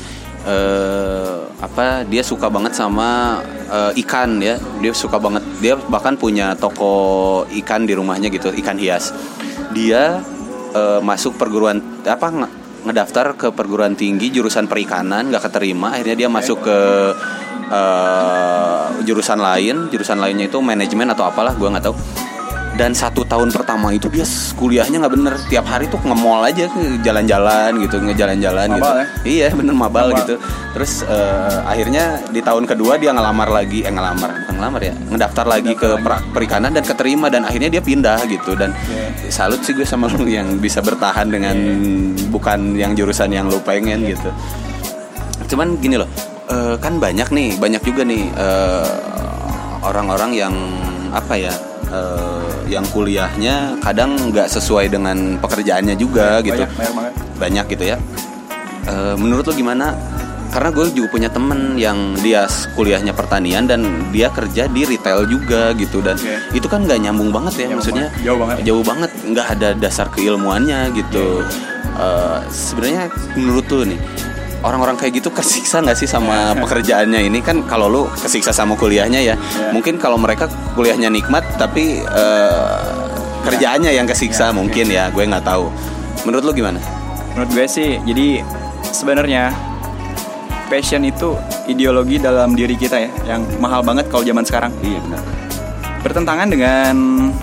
eh, 0.49 1.48
apa? 1.59 2.07
Dia 2.07 2.23
suka 2.23 2.47
banget 2.47 2.75
sama 2.75 3.39
eh, 3.67 4.01
ikan 4.03 4.39
ya, 4.39 4.55
dia 4.79 4.91
suka 4.95 5.19
banget, 5.19 5.43
dia 5.59 5.75
bahkan 5.75 6.15
punya 6.15 6.55
toko 6.55 7.43
ikan 7.63 7.83
di 7.83 7.93
rumahnya 7.93 8.31
gitu, 8.31 8.51
ikan 8.63 8.79
hias. 8.79 9.11
Dia 9.75 10.23
eh, 10.73 10.99
masuk 11.03 11.35
perguruan 11.35 11.79
apa? 12.07 12.27
nge- 12.31 12.53
ngedaftar 12.79 13.35
ke 13.35 13.47
perguruan 13.51 13.91
tinggi 13.91 14.31
jurusan 14.31 14.63
perikanan 14.71 15.27
nggak 15.27 15.51
keterima 15.51 15.91
akhirnya 15.99 16.15
dia 16.15 16.29
masuk 16.31 16.63
ke 16.63 16.77
eh, 17.67 18.83
jurusan 19.03 19.39
lain 19.39 19.91
jurusan 19.91 20.19
lainnya 20.19 20.47
itu 20.47 20.63
manajemen 20.63 21.11
atau 21.11 21.27
apalah 21.27 21.51
gue 21.59 21.67
nggak 21.67 21.83
tahu 21.83 21.95
dan 22.79 22.95
satu 22.95 23.27
tahun 23.27 23.51
pertama 23.51 23.91
itu 23.91 24.07
dia 24.07 24.23
kuliahnya 24.55 25.03
nggak 25.03 25.13
bener. 25.19 25.35
Tiap 25.51 25.67
hari 25.67 25.91
tuh 25.91 25.99
nge-mall 25.99 26.47
aja 26.47 26.71
ke 26.71 27.03
jalan-jalan 27.03 27.75
gitu 27.83 27.99
ngejalan-jalan 27.99 28.67
gitu. 28.79 28.87
Ya? 28.87 29.05
iya 29.27 29.47
bener 29.51 29.75
mabal, 29.75 30.15
Mabal. 30.15 30.23
gitu. 30.23 30.35
Terus 30.79 31.03
eh, 31.03 31.57
akhirnya 31.67 32.23
di 32.31 32.39
tahun 32.39 32.63
kedua 32.63 32.95
dia 32.95 33.11
ngelamar 33.11 33.51
lagi. 33.51 33.83
Eh 33.83 33.91
ngelamar 33.91 34.31
bukan 34.31 34.55
ngelamar 34.55 34.81
ya. 34.81 34.93
Ngedaftar 34.95 35.45
lagi 35.51 35.75
ke 35.75 35.99
pra- 35.99 36.23
perikanan 36.31 36.71
dan 36.71 36.87
keterima. 36.87 37.27
Dan 37.27 37.43
akhirnya 37.43 37.67
dia 37.67 37.83
pindah 37.83 38.23
gitu. 38.31 38.55
Dan 38.55 38.71
salut 39.27 39.59
sih 39.67 39.75
gue 39.75 39.83
sama 39.83 40.07
lu 40.15 40.23
yang 40.23 40.55
bisa 40.63 40.79
bertahan 40.79 41.27
dengan 41.27 41.59
bukan 42.31 42.79
yang 42.79 42.95
jurusan 42.95 43.27
yang 43.35 43.51
lu 43.51 43.59
pengen 43.59 44.07
gitu. 44.07 44.31
Cuman 45.51 45.75
gini 45.83 45.99
loh 45.99 46.07
eh, 46.47 46.79
kan 46.79 46.95
banyak 46.95 47.27
nih 47.27 47.59
banyak 47.59 47.83
juga 47.83 48.07
nih 48.07 48.23
eh, 48.31 48.87
orang-orang 49.83 50.31
yang 50.31 50.53
apa 51.11 51.33
ya 51.35 51.53
eh, 51.89 52.38
yang 52.69 52.85
kuliahnya 52.93 53.81
kadang 53.81 54.15
nggak 54.29 54.47
sesuai 54.47 54.93
dengan 54.93 55.41
pekerjaannya 55.41 55.97
juga 55.97 56.39
gitu. 56.45 56.63
banyak, 56.63 56.93
banyak 56.93 57.13
banyak 57.41 57.65
gitu 57.73 57.83
ya. 57.95 57.97
Eh, 58.85 59.15
menurut 59.17 59.43
lo 59.49 59.53
gimana? 59.53 59.97
Karena 60.49 60.73
gue 60.73 60.89
juga 60.97 61.13
punya 61.13 61.29
temen 61.29 61.77
yang 61.77 62.17
dia 62.25 62.49
kuliahnya 62.73 63.13
pertanian 63.13 63.69
dan 63.69 63.85
dia 64.09 64.33
kerja 64.33 64.65
di 64.65 64.81
retail 64.81 65.29
juga 65.29 65.77
gitu 65.77 66.01
dan 66.01 66.17
Oke. 66.17 66.57
itu 66.57 66.65
kan 66.65 66.89
nggak 66.89 67.05
nyambung 67.05 67.29
banget 67.29 67.53
ya 67.53 67.59
Nyambung 67.69 67.77
maksudnya 67.85 68.07
banget. 68.09 68.25
Jauh 68.25 68.37
banget. 68.41 68.55
jauh 68.65 68.83
banget. 68.85 69.11
Nggak 69.29 69.47
ada 69.53 69.69
dasar 69.77 70.07
keilmuannya 70.09 70.79
gitu. 70.97 71.45
Eh, 71.99 72.39
sebenarnya 72.49 73.13
menurut 73.37 73.65
lo 73.69 73.83
nih 73.85 73.99
orang-orang 74.59 74.95
kayak 74.95 75.23
gitu 75.23 75.29
kesiksa 75.31 75.79
nggak 75.79 75.95
sih 75.95 76.05
sama 76.05 76.51
pekerjaannya 76.57 77.31
ini? 77.31 77.39
Kan 77.39 77.63
kalau 77.63 77.87
lu 77.87 78.01
kesiksa 78.11 78.51
sama 78.51 78.75
kuliahnya 78.75 79.19
ya 79.19 79.35
Iya. 79.39 79.71
mungkin 79.71 79.95
kalau 79.95 80.19
mereka 80.19 80.47
kuliahnya 80.75 81.07
nikmat 81.07 81.43
tapi 81.55 82.01
eh, 82.03 82.79
kerjaannya 83.45 83.95
yang 83.95 84.03
kesiksa 84.03 84.49
Ya, 84.49 84.55
mungkin 84.55 84.85
ya. 84.89 85.07
gue 85.09 85.23
nggak 85.23 85.45
tahu. 85.45 85.71
Menurut 86.27 86.43
lu 86.43 86.51
gimana? 86.51 86.79
Menurut 87.35 87.51
gue 87.55 87.65
sih 87.65 87.95
jadi 88.03 88.43
sebenarnya 88.83 89.53
passion 90.67 91.01
itu 91.01 91.33
ideologi 91.65 92.19
dalam 92.19 92.53
diri 92.53 92.75
kita 92.75 92.99
ya 92.99 93.09
yang 93.25 93.41
mahal 93.57 93.79
banget 93.81 94.11
kalau 94.11 94.21
zaman 94.21 94.43
sekarang. 94.43 94.71
Iya 94.83 94.99
benar. 95.01 95.21
Bertentangan 95.99 96.47
dengan 96.47 96.93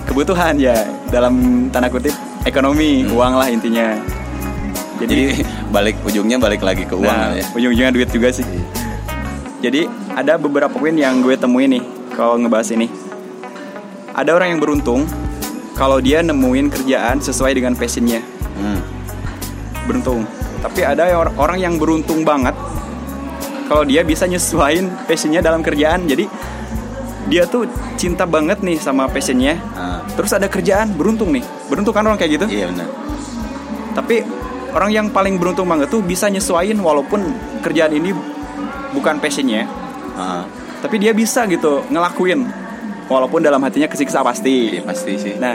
kebutuhan 0.05 0.57
ya 0.57 0.73
dalam 1.09 1.67
tanda 1.69 1.89
kutip 1.89 2.13
ekonomi 2.45 3.05
uang 3.05 3.33
lah 3.37 3.47
intinya. 3.49 3.93
Jadi 4.97 5.45
balik 5.67 5.99
ujungnya 6.07 6.39
balik 6.39 6.63
lagi 6.63 6.87
ke 6.87 6.95
uang 6.95 7.07
nah, 7.07 7.35
ya. 7.35 7.43
ujung-ujungnya 7.55 7.91
duit 7.91 8.09
juga 8.11 8.31
sih. 8.31 8.45
Jadi 9.59 9.89
ada 10.13 10.37
beberapa 10.37 10.71
poin 10.71 10.93
yang 10.93 11.19
gue 11.19 11.35
temuin 11.35 11.79
nih 11.79 11.83
kalau 12.13 12.39
ngebahas 12.39 12.71
ini. 12.71 12.87
Ada 14.17 14.33
orang 14.33 14.57
yang 14.57 14.61
beruntung 14.61 15.05
kalau 15.77 16.01
dia 16.01 16.25
nemuin 16.25 16.73
kerjaan 16.73 17.21
sesuai 17.21 17.53
dengan 17.53 17.73
passionnya. 17.77 18.23
Hmm. 18.57 18.81
beruntung. 19.87 20.27
Tapi 20.59 20.83
ada 20.83 21.07
yang- 21.07 21.31
orang 21.39 21.63
yang 21.63 21.79
beruntung 21.79 22.27
banget 22.27 22.51
kalau 23.71 23.87
dia 23.87 24.03
bisa 24.03 24.27
nyesuain 24.27 24.91
passionnya 25.07 25.39
dalam 25.39 25.63
kerjaan. 25.63 26.03
Jadi 26.09 26.27
dia 27.31 27.47
tuh 27.47 27.67
cinta 27.95 28.27
banget 28.27 28.59
nih 28.59 28.75
sama 28.79 29.07
passionnya. 29.07 29.55
Ah, 29.75 30.03
terus 30.15 30.31
ada 30.35 30.51
kerjaan 30.51 30.91
beruntung 30.91 31.31
nih. 31.31 31.43
Beruntung 31.71 31.95
kan 31.95 32.03
orang 32.03 32.19
kayak 32.19 32.39
gitu? 32.39 32.45
Iya 32.51 32.67
benar. 32.71 32.87
Tapi 33.95 34.27
orang 34.77 34.93
yang 34.93 35.07
paling 35.09 35.41
beruntung 35.41 35.65
banget 35.65 35.89
tuh 35.89 36.05
bisa 36.05 36.29
nyesuain 36.29 36.77
walaupun 36.77 37.25
kerjaan 37.65 37.97
ini 37.97 38.13
bukan 38.93 39.17
passionnya 39.17 39.65
Ah, 40.17 40.41
tapi 40.81 40.97
dia 40.97 41.13
bisa 41.13 41.45
gitu 41.45 41.85
ngelakuin 41.93 42.41
walaupun 43.05 43.37
dalam 43.37 43.61
hatinya 43.61 43.85
kesiksa 43.85 44.25
pasti 44.25 44.77
iya 44.77 44.81
pasti 44.81 45.13
sih 45.13 45.37
Nah, 45.37 45.53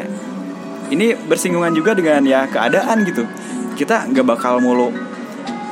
ini 0.86 1.18
bersinggungan 1.18 1.74
juga 1.74 1.98
dengan 1.98 2.22
ya 2.22 2.46
keadaan 2.46 3.02
gitu. 3.02 3.26
Kita 3.74 4.06
nggak 4.06 4.22
bakal 4.22 4.62
mulu. 4.62 4.94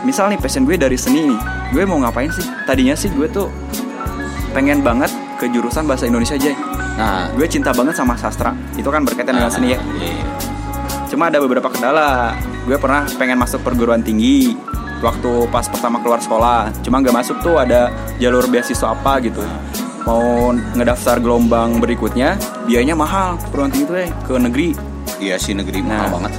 Misal 0.03 0.35
nih 0.35 0.43
passion 0.43 0.67
gue 0.67 0.75
dari 0.75 0.99
seni 0.99 1.29
nih, 1.29 1.39
gue 1.71 1.83
mau 1.87 2.03
ngapain 2.03 2.35
sih? 2.35 2.43
Tadinya 2.67 2.99
sih 2.99 3.15
gue 3.15 3.31
tuh 3.31 3.47
pengen 4.57 4.83
banget 4.83 5.13
ke 5.39 5.47
jurusan 5.53 5.87
bahasa 5.87 6.11
Indonesia 6.11 6.35
aja. 6.35 6.51
nah 6.99 7.31
Gue 7.39 7.47
cinta 7.47 7.71
banget 7.71 7.95
sama 7.95 8.19
sastra. 8.19 8.51
Itu 8.75 8.91
kan 8.91 9.07
berkaitan 9.07 9.39
dengan 9.39 9.55
seni 9.55 9.77
ya. 9.77 9.81
iya. 10.03 10.25
Cuma 11.07 11.31
ada 11.31 11.39
beberapa 11.39 11.71
kendala. 11.71 12.35
Gue 12.65 12.77
pernah 12.77 13.09
pengen 13.17 13.41
masuk 13.41 13.65
perguruan 13.65 14.05
tinggi 14.05 14.57
waktu 15.01 15.49
pas 15.49 15.65
pertama 15.69 16.01
keluar 16.05 16.21
sekolah. 16.21 16.73
Cuma 16.85 17.01
nggak 17.01 17.17
masuk 17.17 17.41
tuh 17.41 17.57
ada 17.61 17.89
jalur 18.21 18.45
beasiswa 18.49 18.93
apa 18.93 19.21
gitu. 19.25 19.41
Mau 20.05 20.53
ngedaftar 20.77 21.21
gelombang 21.21 21.81
berikutnya, 21.81 22.41
biayanya 22.65 22.97
mahal. 22.97 23.37
Perguruan 23.49 23.73
tinggi 23.73 23.87
tuh 23.89 23.97
ya 24.01 24.09
ke 24.25 24.35
negeri 24.37 24.91
iya 25.21 25.37
sih 25.37 25.53
negeri 25.53 25.85
Nah. 25.85 26.09
mahal 26.09 26.09
banget 26.19 26.33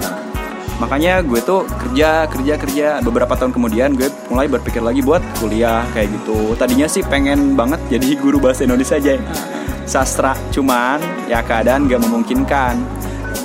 makanya 0.81 1.21
gue 1.21 1.37
tuh 1.45 1.61
kerja 1.69 2.25
kerja 2.25 2.53
kerja 2.57 2.87
beberapa 3.05 3.37
tahun 3.37 3.53
kemudian 3.53 3.93
gue 3.93 4.09
mulai 4.33 4.49
berpikir 4.49 4.81
lagi 4.81 5.05
buat 5.05 5.21
kuliah 5.37 5.85
kayak 5.93 6.09
gitu 6.09 6.57
tadinya 6.57 6.89
sih 6.89 7.05
pengen 7.05 7.53
banget 7.53 7.77
jadi 7.85 8.17
guru 8.17 8.41
bahasa 8.41 8.65
Indonesia 8.65 8.97
aja 8.97 9.21
sastra 9.85 10.33
cuman 10.49 10.97
ya 11.29 11.45
keadaan 11.45 11.85
gak 11.85 12.01
memungkinkan 12.01 12.81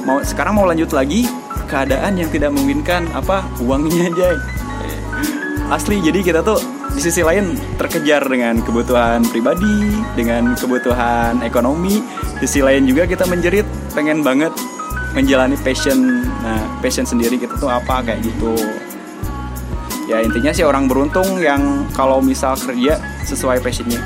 mau 0.08 0.24
sekarang 0.24 0.56
mau 0.56 0.64
lanjut 0.64 0.96
lagi 0.96 1.28
keadaan 1.66 2.16
yang 2.16 2.30
tidak 2.30 2.54
memungkinkan 2.54 3.10
apa 3.12 3.44
uangnya 3.60 4.08
aja 4.14 4.28
asli 5.70 5.98
jadi 5.98 6.22
kita 6.22 6.40
tuh 6.46 6.62
di 6.96 7.00
sisi 7.04 7.20
lain 7.20 7.52
terkejar 7.76 8.24
dengan 8.24 8.62
kebutuhan 8.64 9.20
pribadi 9.28 10.00
dengan 10.16 10.56
kebutuhan 10.56 11.44
ekonomi. 11.44 12.00
Di 12.40 12.48
sisi 12.48 12.64
lain 12.64 12.88
juga 12.88 13.04
kita 13.04 13.28
menjerit 13.28 13.68
pengen 13.92 14.24
banget 14.24 14.52
menjalani 15.12 15.56
passion 15.60 16.24
nah 16.40 16.60
passion 16.80 17.04
sendiri 17.04 17.36
kita 17.36 17.52
tuh 17.60 17.68
apa 17.68 18.00
kayak 18.00 18.24
gitu. 18.24 18.56
Ya 20.08 20.22
intinya 20.22 20.54
sih 20.54 20.64
orang 20.64 20.88
beruntung 20.88 21.42
yang 21.42 21.84
kalau 21.92 22.22
misal 22.24 22.56
kerja 22.56 22.96
sesuai 23.28 23.60
passionnya. 23.60 24.00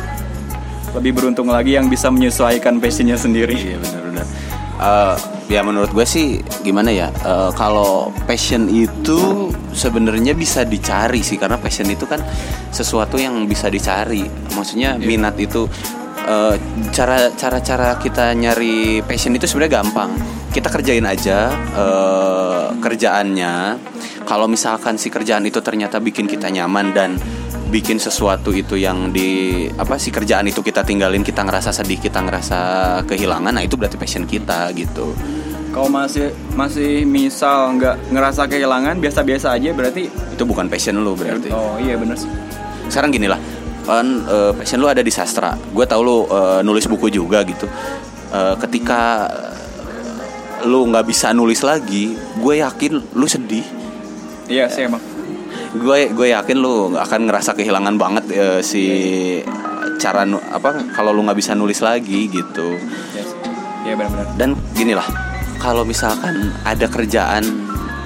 Lebih 0.90 1.14
beruntung 1.14 1.46
lagi 1.46 1.78
yang 1.78 1.86
bisa 1.86 2.10
menyesuaikan 2.10 2.82
passionnya 2.82 3.14
sendiri. 3.14 3.54
Iya 3.54 3.78
benar-benar. 3.78 4.26
Eh, 4.80 5.16
ya 5.50 5.66
menurut 5.66 5.90
gue 5.90 6.06
sih 6.06 6.38
gimana 6.62 6.94
ya 6.94 7.10
Eh, 7.20 7.50
kalau 7.52 8.08
passion 8.24 8.64
itu 8.72 9.52
sebenarnya 9.76 10.32
bisa 10.32 10.64
dicari 10.64 11.20
sih 11.20 11.36
karena 11.36 11.60
passion 11.60 11.84
itu 11.86 12.08
kan 12.08 12.18
sesuatu 12.72 13.20
yang 13.20 13.44
bisa 13.44 13.68
dicari. 13.68 14.24
Maksudnya 14.56 14.96
minat 14.96 15.36
itu 15.36 15.68
eh, 16.24 16.56
cara 16.96 17.28
cara 17.36 17.60
cara 17.60 18.00
kita 18.00 18.32
nyari 18.32 19.04
passion 19.04 19.36
itu 19.36 19.44
sebenarnya 19.44 19.84
gampang. 19.84 20.10
Kita 20.48 20.72
kerjain 20.72 21.04
aja 21.04 21.52
eh, 21.76 22.66
kerjaannya. 22.80 23.54
Kalau 24.24 24.48
misalkan 24.48 24.96
si 24.96 25.12
kerjaan 25.12 25.44
itu 25.44 25.60
ternyata 25.60 26.00
bikin 26.00 26.24
kita 26.24 26.48
nyaman 26.48 26.96
dan 26.96 27.20
bikin 27.70 28.02
sesuatu 28.02 28.50
itu 28.50 28.74
yang 28.74 29.14
di 29.14 29.68
apa 29.78 29.94
sih 29.94 30.10
kerjaan 30.10 30.50
itu 30.50 30.58
kita 30.58 30.82
tinggalin 30.82 31.22
kita 31.22 31.46
ngerasa 31.46 31.70
sedih 31.70 32.02
kita 32.02 32.18
ngerasa 32.18 32.58
kehilangan 33.06 33.54
nah 33.54 33.62
itu 33.62 33.78
berarti 33.78 33.94
passion 33.94 34.26
kita 34.26 34.74
gitu 34.74 35.14
kalau 35.70 35.86
masih 35.86 36.28
masih 36.52 37.02
misal 37.02 37.74
nggak 37.74 38.10
ngerasa 38.10 38.44
kehilangan 38.44 38.98
biasa-biasa 38.98 39.54
aja 39.54 39.70
berarti 39.70 40.06
itu 40.08 40.42
bukan 40.42 40.66
passion 40.66 40.98
lu 40.98 41.14
berarti 41.14 41.48
oh 41.48 41.78
iya 41.78 41.94
bener 41.94 42.14
sih 42.14 42.30
sekarang 42.86 43.10
gini 43.10 43.26
lah 43.26 43.38
kan 43.80 44.06
eh, 44.22 44.52
passion 44.52 44.78
lu 44.78 44.86
ada 44.86 45.00
di 45.00 45.08
sastra 45.08 45.54
gue 45.54 45.84
tahu 45.84 46.00
lu 46.00 46.16
eh, 46.26 46.60
nulis 46.60 46.86
buku 46.86 47.08
juga 47.08 47.42
gitu 47.42 47.66
Eh, 48.30 48.54
ketika 48.56 49.26
lu 50.62 50.86
nggak 50.86 51.02
bisa 51.04 51.32
nulis 51.32 51.62
lagi 51.62 52.14
gue 52.36 52.54
yakin 52.56 53.10
lu 53.10 53.26
sedih 53.26 53.66
Iya 54.46 54.66
sih 54.66 54.86
emang. 54.86 55.02
gue 55.72 55.98
gue 56.10 56.26
yakin 56.28 56.54
lu 56.54 56.90
nggak 56.90 57.04
akan 57.06 57.20
ngerasa 57.26 57.50
kehilangan 57.54 57.94
banget 57.96 58.24
eh, 58.30 58.60
si 58.60 58.84
cara 59.96 60.22
nu- 60.22 60.38
apa 60.46 60.78
kalau 60.90 61.10
lu 61.10 61.22
nggak 61.22 61.34
bisa 61.36 61.54
nulis 61.54 61.78
lagi 61.80 62.26
gitu 62.26 62.78
Iya 63.10 63.22
sih. 63.24 63.38
Iya 63.82 63.94
benar-benar. 63.94 64.26
dan 64.36 64.50
gini 64.74 64.94
lah 64.94 65.06
kalau 65.60 65.84
misalkan 65.84 66.48
ada 66.64 66.88
kerjaan 66.88 67.44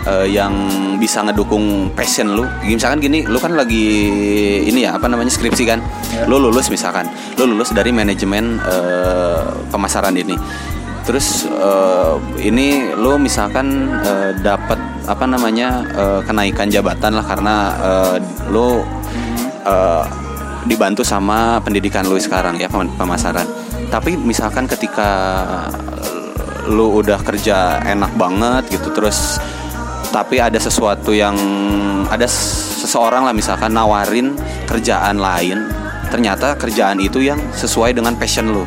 eh, 0.04 0.26
yang 0.28 0.52
bisa 0.98 1.22
ngedukung 1.22 1.94
passion 1.94 2.34
lu 2.34 2.44
misalkan 2.66 2.98
gini 2.98 3.22
lu 3.24 3.38
kan 3.38 3.54
lagi 3.54 3.86
ini 4.66 4.82
ya 4.82 4.98
apa 4.98 5.06
namanya 5.06 5.30
skripsi 5.30 5.64
kan? 5.64 5.78
Ya. 6.10 6.26
lu 6.26 6.42
lulus 6.42 6.66
misalkan 6.68 7.06
lu 7.38 7.46
lulus 7.46 7.70
dari 7.70 7.94
manajemen 7.94 8.58
eh, 8.60 9.46
pemasaran 9.70 10.18
ini. 10.18 10.34
Terus 11.04 11.44
eh, 11.46 12.16
ini 12.42 12.96
lu 12.96 13.20
misalkan 13.20 13.92
eh, 14.02 14.32
dapat 14.40 14.80
apa 15.04 15.24
namanya 15.28 15.84
eh, 15.92 16.20
kenaikan 16.24 16.72
jabatan 16.72 17.12
lah 17.14 17.24
karena 17.24 17.56
eh, 17.78 18.16
lu 18.48 18.80
eh, 19.68 20.04
dibantu 20.64 21.04
sama 21.04 21.60
pendidikan 21.60 22.08
lu 22.08 22.16
sekarang 22.16 22.56
ya 22.56 22.72
pem- 22.72 22.88
pemasaran. 22.96 23.44
Tapi 23.92 24.16
misalkan 24.16 24.64
ketika 24.64 25.06
lu 26.68 27.00
udah 27.00 27.20
kerja 27.20 27.82
enak 27.84 28.12
banget 28.16 28.78
gitu 28.80 28.92
terus 28.94 29.40
tapi 30.14 30.38
ada 30.38 30.56
sesuatu 30.56 31.10
yang 31.10 31.34
ada 32.06 32.24
seseorang 32.30 33.26
lah 33.26 33.34
misalkan 33.34 33.74
nawarin 33.74 34.38
kerjaan 34.70 35.18
lain 35.18 35.66
ternyata 36.14 36.54
kerjaan 36.54 37.02
itu 37.02 37.18
yang 37.18 37.42
sesuai 37.50 37.98
dengan 37.98 38.14
passion 38.14 38.46
lu. 38.54 38.62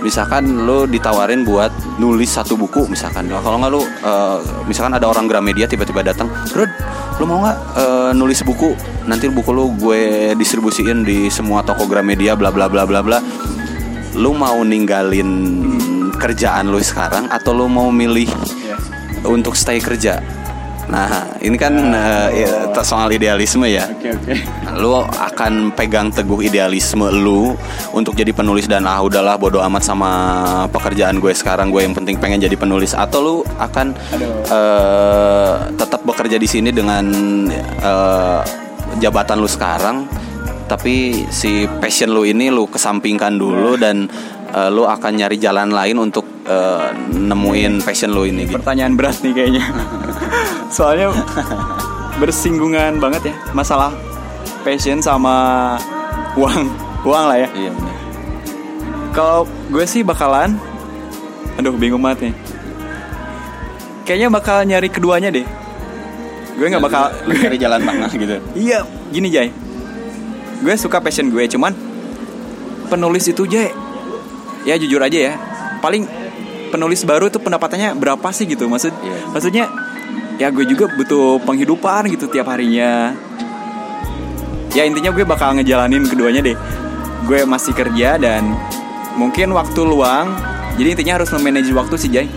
Misalkan 0.00 0.64
lu 0.64 0.88
ditawarin 0.88 1.44
buat 1.44 1.68
nulis 2.00 2.32
satu 2.32 2.56
buku 2.56 2.88
misalkan. 2.88 3.28
Nah, 3.28 3.44
kalau 3.44 3.60
nggak 3.60 3.72
lu 3.76 3.82
eh, 3.84 4.38
misalkan 4.64 4.96
ada 4.96 5.04
orang 5.04 5.28
Gramedia 5.28 5.68
tiba-tiba 5.68 6.00
datang 6.00 6.32
Rud 6.56 6.72
lu 7.20 7.24
mau 7.28 7.44
nggak 7.44 7.58
eh, 7.76 8.10
nulis 8.16 8.40
buku? 8.40 8.72
Nanti 9.04 9.28
buku 9.28 9.52
lu 9.52 9.76
gue 9.76 10.32
distribusiin 10.32 11.04
di 11.04 11.28
semua 11.28 11.60
toko 11.60 11.84
Gramedia 11.84 12.32
bla 12.32 12.48
bla 12.48 12.72
bla 12.72 12.88
bla 12.88 13.04
bla. 13.04 13.18
Lu 14.16 14.32
mau 14.32 14.64
ninggalin 14.64 15.28
kerjaan 16.16 16.66
lu 16.66 16.80
sekarang 16.80 17.28
atau 17.28 17.52
lu 17.52 17.66
mau 17.66 17.88
milih 17.88 18.26
Iya. 18.26 18.76
untuk 19.24 19.54
stay 19.54 19.78
kerja 19.78 20.20
nah 20.86 21.10
ini 21.42 21.58
kan 21.58 21.74
eh, 21.90 22.46
ya, 22.46 22.50
soal 22.80 23.10
idealisme 23.10 23.66
ya 23.66 23.90
Oke 23.90 24.14
oke. 24.14 24.34
lu 24.78 24.94
akan 25.02 25.74
pegang 25.74 26.14
teguh 26.14 26.46
idealisme 26.46 27.10
lu 27.10 27.58
untuk 27.90 28.14
jadi 28.14 28.30
penulis 28.30 28.70
dan 28.70 28.86
ah 28.86 29.02
udahlah 29.02 29.34
bodo 29.34 29.58
amat 29.66 29.82
sama 29.82 30.10
pekerjaan 30.70 31.18
gue 31.18 31.34
sekarang 31.34 31.74
gue 31.74 31.82
yang 31.82 31.90
penting 31.90 32.14
pengen 32.16 32.38
jadi 32.38 32.54
penulis 32.54 32.94
atau 32.94 33.18
lu 33.18 33.36
akan 33.58 33.98
Aduh. 34.14 34.30
eh, 34.46 35.54
tetap 35.74 36.06
bekerja 36.06 36.38
di 36.38 36.46
sini 36.46 36.70
dengan 36.70 37.02
eh, 37.82 38.40
jabatan 39.02 39.42
lu 39.42 39.50
sekarang 39.50 40.06
tapi 40.66 41.26
si 41.30 41.66
passion 41.78 42.10
lu 42.10 42.22
ini 42.22 42.46
lu 42.46 42.66
kesampingkan 42.66 43.34
dulu 43.34 43.74
dan 43.74 44.06
eh, 44.56 44.68
lu 44.72 44.88
akan 44.88 45.12
nyari 45.20 45.36
jalan 45.36 45.68
lain 45.68 46.00
untuk 46.00 46.24
eh, 46.48 46.88
nemuin 47.12 47.84
passion 47.84 48.10
lu 48.16 48.24
ini 48.24 48.48
gitu. 48.48 48.56
Pertanyaan 48.56 48.96
berat 48.96 49.20
nih 49.20 49.32
kayaknya. 49.36 49.64
Soalnya 50.76 51.12
bersinggungan 52.16 52.96
banget 52.96 53.28
ya 53.30 53.34
masalah 53.52 53.92
passion 54.64 55.04
sama 55.04 55.76
uang, 56.40 56.72
uang 57.04 57.24
lah 57.28 57.38
ya. 57.38 57.48
Iya 57.52 57.70
benar. 57.76 57.96
Kalau 59.16 59.48
gue 59.72 59.84
sih 59.88 60.04
bakalan 60.04 60.60
Aduh 61.56 61.72
bingung 61.72 62.04
banget 62.04 62.28
nih 62.28 62.34
Kayaknya 64.04 64.28
bakal 64.28 64.56
nyari 64.68 64.92
keduanya 64.92 65.32
deh 65.32 65.48
Gue 66.52 66.68
nggak 66.68 66.84
bakal 66.84 67.16
Lu 67.24 67.32
cari 67.32 67.56
jalan 67.56 67.80
tengah 67.80 68.12
gitu. 68.12 68.36
Iya 68.68 68.84
gini 69.08 69.32
Jay 69.32 69.48
Gue 70.60 70.76
suka 70.76 71.00
passion 71.00 71.32
gue 71.32 71.48
cuman 71.48 71.72
Penulis 72.92 73.24
itu 73.24 73.48
Jay 73.48 73.72
Ya 74.66 74.74
jujur 74.76 74.98
aja 74.98 75.14
ya 75.14 75.34
Paling 75.78 76.04
penulis 76.74 77.06
baru 77.06 77.30
tuh 77.30 77.38
pendapatannya 77.38 77.94
berapa 77.94 78.28
sih 78.34 78.50
gitu 78.50 78.66
Maksud, 78.66 78.90
Iya. 78.90 79.18
Maksudnya 79.30 79.64
Ya 80.36 80.52
gue 80.52 80.66
juga 80.68 80.90
butuh 80.92 81.40
penghidupan 81.46 82.10
gitu 82.12 82.26
tiap 82.28 82.50
harinya 82.50 83.14
Ya 84.74 84.84
intinya 84.84 85.14
gue 85.14 85.24
bakal 85.24 85.56
ngejalanin 85.56 86.04
keduanya 86.04 86.42
deh 86.42 86.58
Gue 87.24 87.46
masih 87.46 87.72
kerja 87.72 88.18
dan 88.18 88.52
Mungkin 89.16 89.54
waktu 89.54 89.80
luang 89.86 90.34
Jadi 90.76 90.98
intinya 90.98 91.22
harus 91.22 91.30
memanage 91.32 91.72
waktu 91.72 91.96
sih 91.96 92.10
Jay 92.12 92.28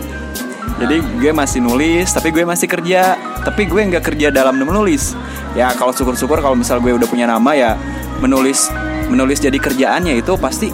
jadi 0.80 0.96
gue 1.20 1.36
masih 1.36 1.60
nulis, 1.60 2.08
tapi 2.08 2.32
gue 2.32 2.40
masih 2.40 2.64
kerja. 2.64 3.12
Tapi 3.44 3.68
gue 3.68 3.84
nggak 3.84 4.00
kerja 4.00 4.32
dalam 4.32 4.56
menulis. 4.56 5.12
Ya 5.52 5.68
kalau 5.76 5.92
syukur-syukur 5.92 6.40
kalau 6.40 6.56
misal 6.56 6.80
gue 6.80 6.96
udah 6.96 7.04
punya 7.04 7.28
nama 7.28 7.52
ya 7.52 7.76
menulis 8.20 8.68
menulis 9.10 9.42
jadi 9.42 9.56
kerjaannya 9.56 10.22
itu 10.22 10.36
pasti 10.38 10.70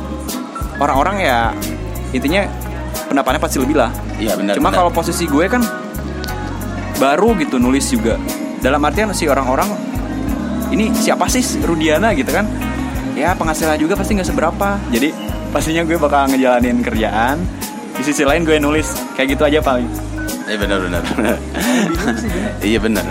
orang-orang 0.81 1.17
ya 1.25 1.39
intinya 2.13 2.45
pendapatnya 3.09 3.41
pasti 3.41 3.57
lebih 3.61 3.77
lah. 3.77 3.91
Iya 4.17 4.35
benar. 4.37 4.55
Cuma 4.57 4.73
kalau 4.73 4.91
posisi 4.93 5.29
gue 5.29 5.45
kan 5.49 5.63
baru 6.97 7.37
gitu 7.41 7.61
nulis 7.61 7.87
juga. 7.93 8.17
Dalam 8.61 8.81
artian 8.83 9.13
si 9.13 9.29
orang-orang 9.29 9.69
ini 10.73 10.91
siapa 10.97 11.29
sih 11.31 11.43
Rudiana 11.63 12.13
gitu 12.17 12.33
kan? 12.33 12.49
Ya 13.17 13.33
penghasilan 13.33 13.81
juga 13.81 13.97
pasti 13.97 14.17
nggak 14.17 14.29
seberapa. 14.29 14.81
Jadi 14.93 15.13
pastinya 15.53 15.85
gue 15.85 15.97
bakal 15.97 16.33
ngejalanin 16.33 16.81
kerjaan. 16.85 17.41
Di 17.97 18.03
sisi 18.05 18.29
lain 18.29 18.45
gue 18.45 18.61
nulis 18.61 18.93
kayak 19.17 19.37
gitu 19.37 19.43
aja 19.49 19.61
paling. 19.65 19.89
Iya 20.47 20.57
benar 20.61 20.79
benar. 20.85 21.03
iya 22.63 22.79
benar. 22.79 23.05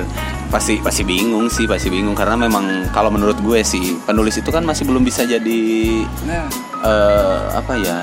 Pasti 0.48 0.80
pasti 0.80 1.04
bingung 1.04 1.48
sih, 1.48 1.66
pasti 1.66 1.90
bingung 1.90 2.14
karena 2.14 2.38
memang 2.38 2.64
kalau 2.90 3.10
menurut 3.10 3.36
gue 3.38 3.60
sih 3.62 3.98
penulis 4.00 4.36
itu 4.36 4.48
kan 4.48 4.62
masih 4.62 4.84
belum 4.84 5.02
bisa 5.02 5.24
jadi 5.24 5.62
Nah, 6.24 6.48
eh, 6.80 7.40
apa 7.52 7.74
ya 7.76 7.98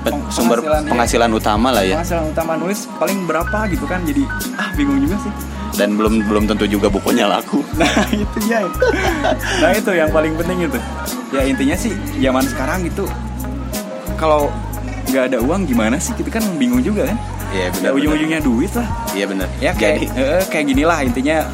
pe- 0.00 0.10
Peng- 0.10 0.26
sumber 0.28 0.58
penghasilan, 0.58 0.82
ya. 0.82 0.90
penghasilan 0.90 1.30
utama 1.32 1.68
lah 1.70 1.82
ya 1.82 1.94
penghasilan 1.94 2.24
utama 2.28 2.52
nulis 2.54 2.80
paling 2.92 3.18
berapa 3.24 3.58
gitu 3.68 3.84
kan? 3.84 4.02
Jadi 4.02 4.26
ah 4.54 4.74
bingung 4.74 4.98
juga 4.98 5.16
sih. 5.20 5.32
dan 5.70 5.94
belum 5.94 6.26
belum 6.26 6.44
tentu 6.46 6.66
juga 6.66 6.88
bukunya 6.88 7.24
laku. 7.24 7.62
Nah 7.78 7.86
itu 8.10 8.38
ya 8.44 8.66
Nah 9.60 9.70
itu 9.70 9.90
yang 9.92 10.10
paling 10.10 10.34
penting 10.34 10.66
itu 10.66 10.78
Ya 11.28 11.44
intinya 11.44 11.76
sih 11.76 11.92
zaman 12.16 12.42
sekarang 12.42 12.82
gitu 12.82 13.06
Kalau 14.16 14.50
nggak 15.06 15.30
ada 15.30 15.38
uang 15.38 15.64
gimana 15.64 15.94
sih 15.96 16.10
Kita 16.12 16.32
kan 16.32 16.42
bingung 16.56 16.80
juga 16.80 17.06
kan 17.06 17.18
Iya 17.48 17.60
Ya 17.60 17.68
benar. 17.72 17.90
ujung-ujungnya 17.92 18.40
duit 18.40 18.72
lah 18.72 18.88
Iya 19.10 19.24
benar. 19.26 19.48
Ya 19.58 19.72
kayak 19.72 19.96
eh, 20.10 20.42
kayak 20.46 20.64
gini 20.66 20.82
lah 20.82 21.00
intinya 21.00 21.48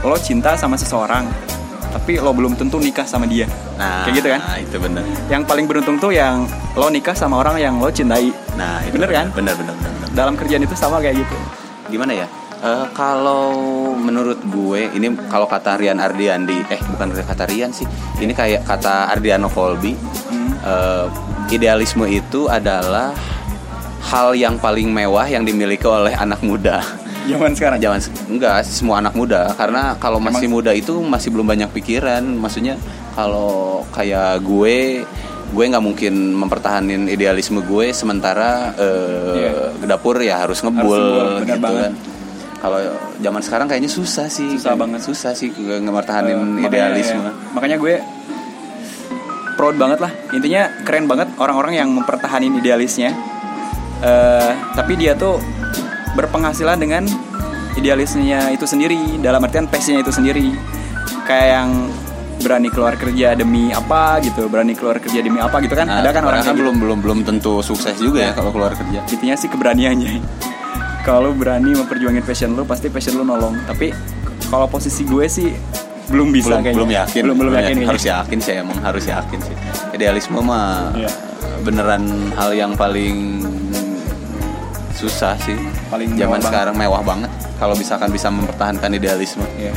Lo 0.00 0.16
cinta 0.16 0.54
sama 0.54 0.74
seseorang 0.74 1.26
Tapi 1.88 2.16
lo 2.16 2.30
belum 2.30 2.54
tentu 2.54 2.76
nikah 2.76 3.04
sama 3.04 3.24
dia 3.24 3.44
nah 3.76 4.08
kayak 4.08 4.16
gitu 4.16 4.28
kan? 4.32 4.40
Nah, 4.40 4.56
itu 4.56 4.76
benar. 4.80 5.04
Yang 5.28 5.42
paling 5.44 5.66
beruntung 5.66 5.96
tuh 5.96 6.08
yang 6.08 6.48
Lo 6.72 6.88
nikah 6.88 7.12
sama 7.12 7.36
orang 7.36 7.56
yang 7.56 7.76
lo 7.76 7.88
cintai 7.88 8.32
Nah, 8.54 8.80
itu 8.80 8.96
Bener 8.96 9.10
kan? 9.10 9.26
Benar 9.30 9.52
benar 9.54 9.74
benar. 9.74 9.92
benar. 9.92 10.08
Dalam 10.12 10.34
kerjaan 10.34 10.62
itu 10.62 10.72
sama 10.72 10.96
kayak 10.98 11.20
gitu 11.20 11.36
Gimana 11.88 12.12
ya? 12.14 12.26
Eh, 12.56 12.86
kalau 12.90 13.52
menurut 13.92 14.40
gue 14.42 14.88
ini 14.90 15.12
kalau 15.28 15.44
kata 15.44 15.76
Rian 15.76 16.00
Ardiandi 16.00 16.64
eh 16.66 16.80
bukan 16.88 17.12
kata 17.12 17.44
Rian 17.44 17.68
sih 17.68 17.84
ini 18.16 18.32
kayak 18.32 18.64
kata 18.64 19.12
Ardiano 19.12 19.46
Colby 19.46 19.92
Hmm. 20.26 20.56
eh, 20.58 21.06
idealisme 21.52 22.08
itu 22.08 22.48
adalah 22.48 23.12
hal 24.06 24.32
yang 24.32 24.56
paling 24.56 24.86
mewah 24.88 25.26
yang 25.26 25.42
dimiliki 25.42 25.84
oleh 25.84 26.14
anak 26.14 26.38
muda. 26.40 26.78
Zaman 27.30 27.52
sekarang? 27.52 27.82
Jangan 27.82 27.98
enggak 28.28 28.62
semua 28.62 29.02
anak 29.02 29.12
muda. 29.12 29.50
Karena 29.52 29.98
kalau 29.98 30.22
masih 30.22 30.46
muda 30.46 30.70
itu 30.70 30.94
masih 31.00 31.34
belum 31.34 31.42
banyak 31.44 31.70
pikiran. 31.72 32.22
Maksudnya 32.22 32.78
kalau 33.12 33.82
kayak 33.90 34.38
gue 34.40 35.02
gue 35.46 35.62
nggak 35.64 35.80
mungkin 35.80 36.14
mempertahanin 36.32 37.06
idealisme 37.06 37.62
gue 37.62 37.90
sementara 37.90 38.74
eh, 38.74 39.34
Iya. 39.36 39.52
ke 39.74 39.86
dapur 39.86 40.18
ya 40.18 40.42
harus 40.42 40.58
ngebul 40.58 40.82
Harus 40.82 41.02
ngebul, 41.02 41.26
gitu 41.44 41.60
banget. 41.60 41.82
kan. 41.82 41.94
Kalau 42.56 42.78
zaman 43.16 43.42
sekarang 43.42 43.66
kayaknya 43.68 43.86
susah 43.88 44.26
sih 44.26 44.48
Susah 44.52 44.74
Kayak 44.74 44.80
banget. 44.80 45.00
susah 45.02 45.32
sih 45.34 45.50
gue 45.50 45.76
ngepertahanin 45.78 46.30
Eh, 46.30 46.40
makanya- 46.40 46.66
idealisme. 46.68 47.20
ya, 47.20 47.32
makanya 47.54 47.76
gue 47.78 47.94
proud 49.54 49.74
banget 49.74 49.98
lah. 49.98 50.12
Intinya 50.30 50.62
keren 50.82 51.06
banget 51.06 51.28
orang-orang 51.36 51.74
yang 51.76 51.88
mempertahanin 51.90 52.54
idealisnya 52.54 53.14
Eh, 54.06 54.50
tapi 54.72 54.94
dia 54.94 55.18
tuh 55.18 55.42
berpenghasilan 56.14 56.78
dengan 56.78 57.02
idealisnya 57.74 58.48
itu 58.48 58.62
sendiri 58.62 59.18
dalam 59.18 59.42
artian 59.42 59.66
passionnya 59.66 60.00
itu 60.00 60.14
sendiri 60.14 60.54
kayak 61.26 61.48
yang 61.52 61.70
berani 62.38 62.68
keluar 62.68 62.94
kerja 62.94 63.34
demi 63.34 63.74
apa 63.74 64.22
gitu 64.22 64.46
berani 64.46 64.72
keluar 64.72 64.96
kerja 64.96 65.18
demi 65.18 65.40
apa 65.40 65.58
gitu 65.58 65.74
kan 65.74 65.84
Nah, 65.84 66.00
ada 66.00 66.12
kan 66.12 66.22
orang 66.22 66.40
kan 66.40 66.54
belum 66.54 66.78
belum 66.78 66.98
belum 67.00 67.18
tentu 67.24 67.58
sukses 67.60 67.98
juga 67.98 68.20
ya 68.20 68.24
Ya. 68.24 68.32
kalau 68.32 68.52
keluar 68.52 68.72
kerja 68.72 69.02
gitu. 69.02 69.18
intinya 69.18 69.34
sih 69.34 69.48
keberaniannya 69.50 70.22
kalau 71.08 71.34
berani 71.34 71.74
memperjuangin 71.74 72.22
passion 72.22 72.54
lu 72.54 72.62
pasti 72.62 72.86
passion 72.86 73.16
lu 73.16 73.24
nolong 73.24 73.58
tapi 73.66 73.90
kalau 74.46 74.70
posisi 74.70 75.02
gue 75.02 75.26
sih 75.26 75.50
belum 76.06 76.30
bisa 76.30 76.54
belum, 76.54 76.60
kayaknya. 76.62 76.76
belum 76.78 76.90
yakin 76.94 77.20
belum 77.24 77.36
belum 77.36 77.52
yakin 77.56 77.76
harus 77.82 78.04
yakin 78.06 78.38
sih 78.38 78.54
emang 78.54 78.78
harus 78.78 79.04
yakin 79.04 79.38
sih 79.42 79.54
idealisme 79.90 80.38
mah 80.38 80.94
Iya. 80.94 81.10
beneran 81.58 82.04
hal 82.32 82.54
yang 82.54 82.72
paling 82.72 83.42
susah 84.96 85.36
sih. 85.44 85.54
Paling 85.92 86.16
zaman 86.16 86.40
sekarang 86.40 86.74
mewah 86.74 87.04
banget. 87.04 87.28
Kalau 87.60 87.76
misalkan 87.76 88.08
bisa 88.08 88.32
mempertahankan 88.32 88.88
idealisme. 88.96 89.44
Iya. 89.60 89.76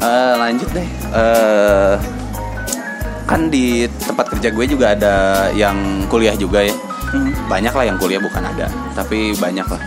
Eh, 0.00 0.34
lanjut 0.40 0.68
deh. 0.72 0.88
Eh, 1.12 1.94
kan 3.28 3.52
di 3.52 3.84
tempat 4.00 4.32
kerja 4.32 4.48
gue 4.50 4.64
juga 4.64 4.96
ada 4.96 5.14
yang 5.52 6.08
kuliah 6.08 6.34
juga 6.34 6.64
ya. 6.64 6.74
Hmm. 7.06 7.30
banyak 7.46 7.70
lah 7.70 7.84
yang 7.86 7.96
kuliah 8.02 8.18
bukan 8.18 8.42
ada. 8.42 8.66
Tapi 8.96 9.36
banyak 9.38 9.68
lah. 9.68 9.82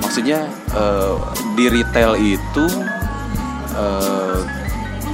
Maksudnya 0.00 0.48
eh, 0.72 1.14
di 1.58 1.66
retail 1.68 2.16
itu 2.16 2.64
eh, 3.76 4.40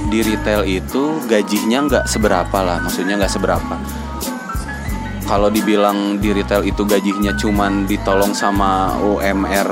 di 0.07 0.23
retail 0.23 0.63
itu 0.63 1.19
gajinya 1.27 1.79
nggak 1.83 2.05
seberapa 2.07 2.57
lah. 2.63 2.79
Maksudnya 2.79 3.19
nggak 3.19 3.33
seberapa 3.33 3.75
kalau 5.27 5.51
dibilang 5.51 6.17
di 6.17 6.31
retail 6.31 6.63
itu 6.63 6.87
gajinya 6.87 7.35
cuman 7.35 7.83
ditolong 7.83 8.31
sama 8.31 8.95
UMR 9.03 9.69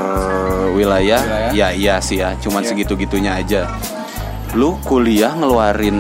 wilayah, 0.76 1.22
Wilayah. 1.24 1.52
ya 1.56 1.68
iya 1.72 1.96
sih 2.04 2.20
ya 2.20 2.36
cuman 2.44 2.62
Iya. 2.62 2.76
segitu-gitunya 2.76 3.32
aja 3.40 3.64
lu 4.54 4.76
kuliah 4.84 5.32
ngeluarin 5.32 6.00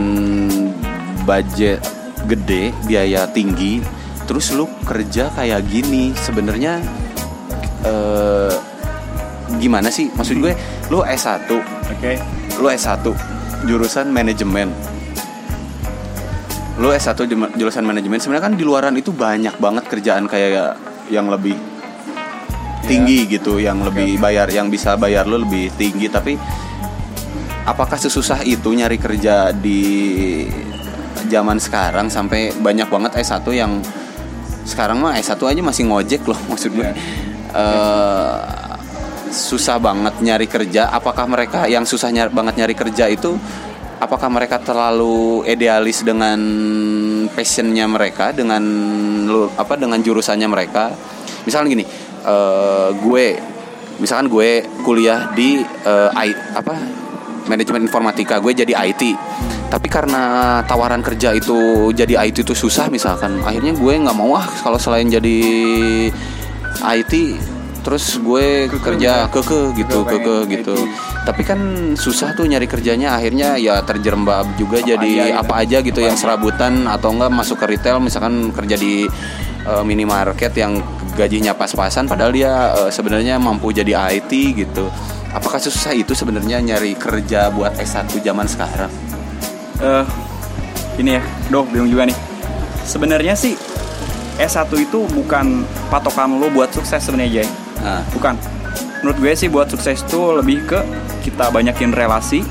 budget 1.23 1.79
gede 2.27 2.75
biaya 2.83 3.25
tinggi 3.31 3.79
terus 4.27 4.51
lu 4.51 4.67
kerja 4.83 5.31
kayak 5.31 5.63
gini 5.71 6.11
sebenarnya 6.13 6.83
eh, 7.85 8.53
gimana 9.57 9.87
sih 9.87 10.11
maksud 10.11 10.41
gue 10.41 10.53
lu 10.91 10.99
S1 11.01 11.47
Oke. 11.95 12.13
lu 12.59 12.67
S1 12.67 13.05
jurusan 13.65 14.11
manajemen 14.11 14.69
lu 16.75 16.91
S1 16.91 17.15
jum- 17.27 17.53
jurusan 17.55 17.87
manajemen 17.87 18.19
sebenarnya 18.19 18.51
kan 18.51 18.53
di 18.59 18.63
luaran 18.67 18.95
itu 18.99 19.15
banyak 19.15 19.55
banget 19.63 19.87
kerjaan 19.87 20.27
kayak 20.27 20.75
yang 21.07 21.31
lebih 21.31 21.55
tinggi 22.85 23.25
gitu 23.25 23.57
yang 23.57 23.81
lebih 23.81 24.19
bayar 24.21 24.51
yang 24.51 24.67
bisa 24.69 24.93
bayar 24.99 25.25
lu 25.25 25.41
lebih 25.41 25.71
tinggi. 25.79 26.11
Tapi 26.11 26.35
apakah 27.65 27.97
sesusah 27.97 28.43
itu 28.45 28.75
nyari 28.75 28.99
kerja 28.99 29.55
di 29.55 29.81
zaman 31.25 31.57
sekarang 31.57 32.11
sampai 32.11 32.53
banyak 32.53 32.85
banget 32.91 33.17
S1 33.23 33.45
yang 33.55 33.81
sekarang 34.65 35.01
mah 35.01 35.17
S1 35.17 35.41
aja 35.41 35.61
masih 35.61 35.89
ngojek 35.89 36.21
loh 36.25 36.37
maksud 36.51 36.73
gue 36.75 36.91
Iya. 37.55 37.71
Eh, 37.71 38.37
susah 39.31 39.79
banget 39.79 40.19
nyari 40.19 40.43
kerja. 40.43 40.91
Apakah 40.91 41.23
mereka 41.23 41.71
yang 41.71 41.87
susah 41.87 42.11
banget 42.27 42.59
nyari 42.59 42.75
kerja 42.75 43.07
itu 43.07 43.39
apakah 43.99 44.27
mereka 44.27 44.59
terlalu 44.59 45.43
idealis 45.45 46.01
dengan 46.01 46.37
passionnya 47.31 47.85
mereka 47.85 48.31
dengan 48.31 48.61
lu 49.25 49.47
apa 49.55 49.75
dengan 49.75 49.99
jurusannya 49.99 50.47
mereka? 50.47 50.91
Misalnya 51.43 51.67
gini 51.71 51.85
eh, 52.25 52.89
gue 52.95 53.25
misalkan 53.95 54.27
gue 54.27 54.65
kuliah 54.83 55.31
di 55.31 55.61
eh, 55.63 56.09
I- 56.19 56.41
apa 56.53 56.75
manajemen 57.45 57.85
informatika 57.85 58.41
gue 58.41 58.51
jadi 58.51 58.73
IT 58.75 59.03
tapi 59.65 59.87
karena 59.89 60.59
tawaran 60.65 61.01
kerja 61.01 61.33
itu 61.33 61.89
jadi 61.93 62.27
IT 62.27 62.41
itu 62.43 62.53
susah 62.53 62.89
misalkan 62.89 63.39
akhirnya 63.41 63.71
gue 63.73 63.93
nggak 63.93 64.17
mau 64.17 64.33
ah 64.33 64.45
kalau 64.61 64.77
selain 64.77 65.07
jadi 65.07 65.37
IT 66.81 67.13
terus 67.85 68.17
gue 68.17 68.65
kerja 68.67 69.29
keke 69.29 69.77
gitu 69.77 69.97
Gue 70.03 70.09
pengen 70.09 70.25
keke 70.25 70.37
gitu. 70.57 70.75
IT. 70.75 71.14
Tapi 71.25 71.41
kan 71.41 71.59
susah 71.97 72.37
tuh 72.37 72.45
nyari 72.45 72.69
kerjanya 72.69 73.17
akhirnya 73.17 73.57
ya 73.57 73.81
terjerembab 73.81 74.55
juga 74.55 74.77
Apa 74.79 74.87
jadi 74.93 75.09
aja 75.11 75.25
gitu. 75.25 75.41
apa 75.41 75.53
aja 75.57 75.77
gitu 75.81 75.99
Apa 75.99 76.05
yang 76.05 76.15
aja. 76.15 76.21
serabutan 76.21 76.73
atau 76.85 77.09
enggak 77.11 77.31
masuk 77.33 77.57
ke 77.57 77.65
retail 77.65 77.97
misalkan 77.97 78.53
kerja 78.53 78.77
di 78.77 79.09
eh, 79.65 79.83
minimarket 79.83 80.53
yang 80.53 80.77
gajinya 81.17 81.57
pas-pasan 81.57 82.05
padahal 82.05 82.29
dia 82.29 82.53
eh, 82.77 82.89
sebenarnya 82.93 83.41
mampu 83.41 83.73
jadi 83.73 83.97
IT 84.13 84.31
gitu 84.55 84.85
apakah 85.33 85.57
susah 85.57 85.91
itu 85.91 86.13
sebenarnya 86.13 86.61
nyari 86.61 86.93
kerja 86.93 87.49
buat 87.49 87.73
S1 87.75 88.21
zaman 88.21 88.45
sekarang 88.45 88.91
eh 89.81 90.05
ini 90.95 91.19
ya, 91.19 91.23
Doh, 91.51 91.67
bingung 91.67 91.91
juga 91.91 92.07
nih. 92.07 92.15
Sebenarnya 92.87 93.35
sih 93.35 93.59
S1 94.39 94.71
itu 94.79 95.03
bukan 95.11 95.67
patokan 95.91 96.39
lo 96.39 96.47
buat 96.47 96.71
sukses 96.71 97.03
sebenarnya, 97.03 97.43
Jay. 97.43 97.47
nah, 97.83 97.99
Bukan. 98.15 98.54
Menurut 99.05 99.21
gue 99.21 99.33
sih 99.37 99.45
buat 99.53 99.69
sukses 99.69 100.01
itu 100.01 100.17
lebih 100.33 100.65
ke 100.65 100.81
kita 101.21 101.53
banyakin 101.53 101.93
relasi, 101.93 102.41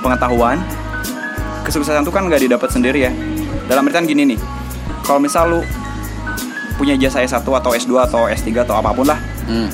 pengetahuan. 0.00 0.56
Kesuksesan 1.68 2.08
itu 2.08 2.08
kan 2.08 2.24
nggak 2.24 2.40
didapat 2.40 2.72
sendiri 2.72 3.04
ya. 3.04 3.12
Dalam 3.68 3.84
artian 3.84 4.08
gini 4.08 4.32
nih. 4.32 4.40
Kalau 5.04 5.20
misal 5.20 5.52
lu 5.52 5.60
punya 6.80 6.96
jasa 6.96 7.20
S1 7.20 7.44
atau 7.44 7.76
S2 7.76 7.92
atau 8.08 8.24
S3 8.32 8.64
atau 8.64 8.80
apa 8.80 8.96
pun 8.96 9.04
lah, 9.04 9.20
hmm, 9.44 9.68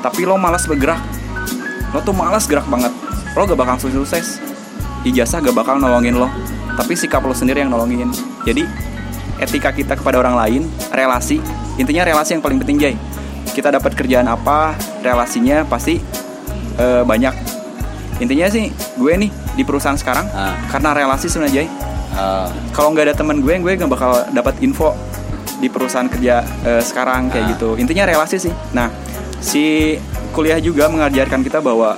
tapi 0.00 0.22
lo 0.22 0.40
malas 0.40 0.64
bergerak 0.64 1.02
lo 1.90 1.98
tuh 2.04 2.14
malas 2.14 2.46
gerak 2.46 2.62
banget 2.70 2.94
lo 3.34 3.42
gak 3.42 3.58
bakal 3.58 3.76
sukses 3.80 4.38
ijazah 5.02 5.42
gak 5.42 5.56
bakal 5.56 5.80
nolongin 5.82 6.14
lo 6.14 6.30
tapi 6.78 6.94
sikap 6.94 7.26
lo 7.26 7.34
sendiri 7.34 7.66
yang 7.66 7.74
nolongin 7.74 8.12
jadi 8.46 8.62
etika 9.42 9.74
kita 9.74 9.98
kepada 9.98 10.22
orang 10.22 10.38
lain 10.38 10.62
relasi 10.94 11.42
intinya 11.80 12.06
relasi 12.06 12.38
yang 12.38 12.42
paling 12.44 12.62
penting 12.62 12.78
Jay 12.78 12.94
kita 13.56 13.72
dapat 13.72 13.96
kerjaan 13.96 14.28
apa 14.28 14.76
relasinya 15.00 15.64
pasti 15.64 15.96
eh, 16.76 17.02
banyak. 17.02 17.32
Intinya 18.20 18.52
sih 18.52 18.68
gue 18.96 19.12
nih 19.16 19.30
di 19.56 19.64
perusahaan 19.64 19.96
sekarang 19.96 20.28
Ah. 20.30 20.52
karena 20.68 20.92
relasi 20.92 21.32
sebenarnya 21.32 21.64
Jay. 21.64 21.68
Eh, 22.12 22.48
kalau 22.70 22.92
nggak 22.92 23.08
ada 23.08 23.14
teman 23.16 23.40
gue 23.40 23.56
gue 23.56 23.72
nggak 23.74 23.88
bakal 23.88 24.12
dapat 24.30 24.60
info 24.60 24.92
di 25.56 25.72
perusahaan 25.72 26.04
kerja 26.04 26.44
eh, 26.62 26.82
sekarang 26.84 27.32
kayak 27.32 27.44
Ah. 27.44 27.50
gitu. 27.56 27.68
Intinya 27.76 28.04
relasi 28.04 28.36
sih. 28.36 28.52
Nah 28.76 28.92
si 29.40 29.96
kuliah 30.36 30.60
juga 30.60 30.92
mengajarkan 30.92 31.40
kita 31.40 31.64
bahwa 31.64 31.96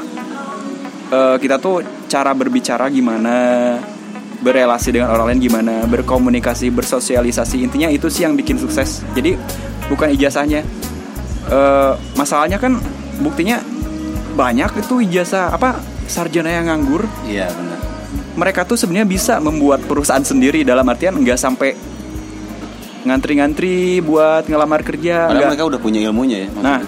eh, 1.11 1.37
kita 1.39 1.59
tuh 1.59 1.83
cara 2.07 2.31
berbicara 2.33 2.87
gimana 2.89 3.35
berelasi 4.39 4.95
dengan 4.95 5.11
orang 5.11 5.35
lain 5.35 5.41
gimana 5.43 5.75
berkomunikasi 5.91 6.71
bersosialisasi. 6.71 7.67
Intinya 7.67 7.91
itu 7.91 8.07
sih 8.07 8.23
yang 8.23 8.39
bikin 8.39 8.55
sukses. 8.55 9.03
Jadi 9.11 9.35
bukan 9.91 10.15
ijazahnya 10.15 10.63
Eh, 11.49 11.93
masalahnya 12.13 12.61
kan 12.61 12.77
buktinya 13.25 13.65
banyak 14.37 14.85
itu 14.85 15.01
ijazah 15.03 15.51
apa 15.57 15.81
sarjana 16.05 16.53
yang 16.53 16.69
nganggur. 16.69 17.09
Iya 17.25 17.49
benar. 17.51 17.79
Mereka 18.39 18.69
tuh 18.69 18.77
sebenarnya 18.79 19.09
bisa 19.09 19.41
membuat 19.43 19.83
perusahaan 19.89 20.23
sendiri 20.23 20.63
dalam 20.63 20.87
artian 20.87 21.17
nggak 21.17 21.41
sampai 21.41 21.73
ngantri-ngantri 23.09 24.05
buat 24.05 24.45
ngelamar 24.45 24.85
kerja 24.85 25.33
padahal 25.33 25.55
mereka 25.55 25.65
udah 25.65 25.81
punya 25.81 26.03
ilmunya 26.03 26.45
ya 26.45 26.51
nah 26.61 26.83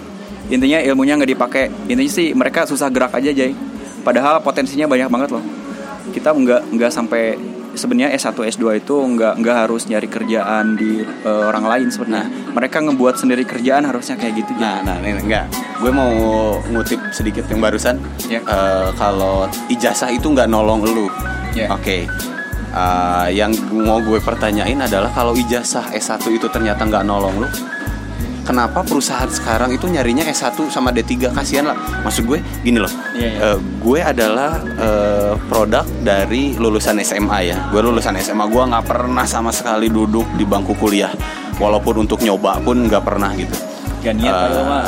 intinya 0.50 0.82
ilmunya 0.82 1.14
nggak 1.16 1.30
dipakai. 1.32 1.64
Intinya 1.86 2.10
sih 2.10 2.34
mereka 2.34 2.66
susah 2.66 2.90
gerak 2.90 3.14
aja 3.14 3.30
Jay. 3.30 3.54
Padahal 4.02 4.42
potensinya 4.42 4.90
banyak 4.90 5.06
banget 5.06 5.30
loh. 5.30 5.44
Kita 6.10 6.34
nggak 6.34 6.74
nggak 6.74 6.90
sampai 6.90 7.38
sebenarnya 7.80 8.12
S1 8.12 8.36
S2 8.36 8.84
itu 8.84 8.92
nggak 8.92 9.40
nggak 9.40 9.56
harus 9.64 9.88
nyari 9.88 10.04
kerjaan 10.04 10.76
di 10.76 11.00
eh, 11.00 11.44
orang 11.48 11.64
lain 11.64 11.88
sebenarnya 11.88 12.28
mereka 12.52 12.84
ngebuat 12.84 13.16
sendiri 13.16 13.48
kerjaan 13.48 13.88
harusnya 13.88 14.20
kayak 14.20 14.44
gitu. 14.44 14.52
Nah, 14.60 14.84
nah, 14.84 15.00
ini 15.00 15.16
enggak. 15.16 15.48
Gue 15.80 15.88
mau 15.88 16.12
ngutip 16.68 17.00
sedikit 17.16 17.48
yang 17.48 17.64
barusan. 17.64 17.96
Ya. 18.28 18.44
Eh, 18.44 18.88
kalau 19.00 19.48
ijazah 19.72 20.12
itu 20.12 20.28
nggak 20.28 20.52
nolong 20.52 20.84
lu. 20.84 21.08
Ya. 21.56 21.72
Oke. 21.72 22.04
Eh, 22.70 23.28
yang 23.34 23.50
mau 23.72 23.98
gue 24.04 24.20
pertanyain 24.20 24.76
adalah 24.76 25.08
kalau 25.10 25.32
ijazah 25.32 25.90
S1 25.96 26.20
itu 26.28 26.46
ternyata 26.52 26.84
nggak 26.84 27.02
nolong 27.02 27.42
lu, 27.42 27.48
kenapa 28.50 28.82
perusahaan 28.82 29.30
sekarang 29.30 29.70
itu 29.70 29.86
nyarinya 29.86 30.26
S1 30.26 30.74
sama 30.74 30.90
D3 30.90 31.30
kasihan 31.30 31.70
lah. 31.70 31.78
Maksud 32.02 32.26
gue 32.26 32.42
gini 32.66 32.82
loh. 32.82 32.90
Iya, 33.14 33.28
iya. 33.30 33.38
eh, 33.54 33.58
gue 33.62 34.00
adalah 34.02 34.58
eh, 34.58 35.32
produk 35.46 35.86
dari 36.02 36.58
lulusan 36.58 36.98
SMA 37.06 37.38
ya. 37.46 37.70
Gue 37.70 37.86
lulusan 37.86 38.18
SMA. 38.18 38.50
Gue 38.50 38.66
nggak 38.66 38.90
pernah 38.90 39.22
sama 39.30 39.54
sekali 39.54 39.86
duduk 39.86 40.26
di 40.34 40.42
bangku 40.42 40.74
kuliah. 40.74 41.14
Walaupun 41.62 42.02
untuk 42.02 42.18
nyoba 42.26 42.58
pun 42.58 42.90
nggak 42.90 43.04
pernah 43.06 43.30
gitu. 43.38 43.54
Gak 44.00 44.16
niat 44.16 44.32
mah. 44.64 44.84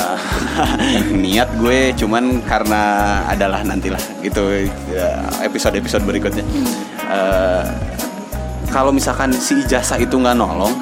niat 1.25 1.49
gue 1.61 1.93
cuman 2.01 2.41
karena 2.49 2.83
adalah 3.29 3.61
nantilah 3.61 4.01
gitu 4.25 4.73
episode 5.45 5.77
episode 5.77 6.01
berikutnya 6.09 6.41
Eh, 7.13 7.65
kalau 8.73 8.89
misalkan 8.89 9.37
si 9.37 9.61
ijazah 9.61 10.01
itu 10.01 10.17
nggak 10.17 10.33
nolong 10.33 10.73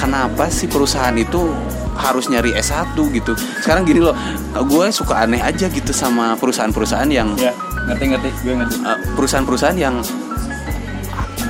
kenapa 0.00 0.48
si 0.48 0.64
perusahaan 0.64 1.12
itu 1.12 1.52
harus 1.94 2.26
nyari 2.30 2.54
S1 2.54 2.94
gitu. 2.94 3.32
Sekarang 3.62 3.86
gini 3.86 4.02
loh 4.02 4.14
gue 4.54 4.86
suka 4.90 5.24
aneh 5.24 5.40
aja 5.40 5.66
gitu 5.70 5.92
sama 5.94 6.34
perusahaan-perusahaan 6.38 7.08
yang 7.10 7.34
ya 7.38 7.54
ngerti 7.90 8.04
ngerti 8.14 8.28
gue 8.42 8.54
ngerti. 8.58 8.76
Eh, 8.82 8.98
perusahaan-perusahaan 9.14 9.78
yang 9.78 9.98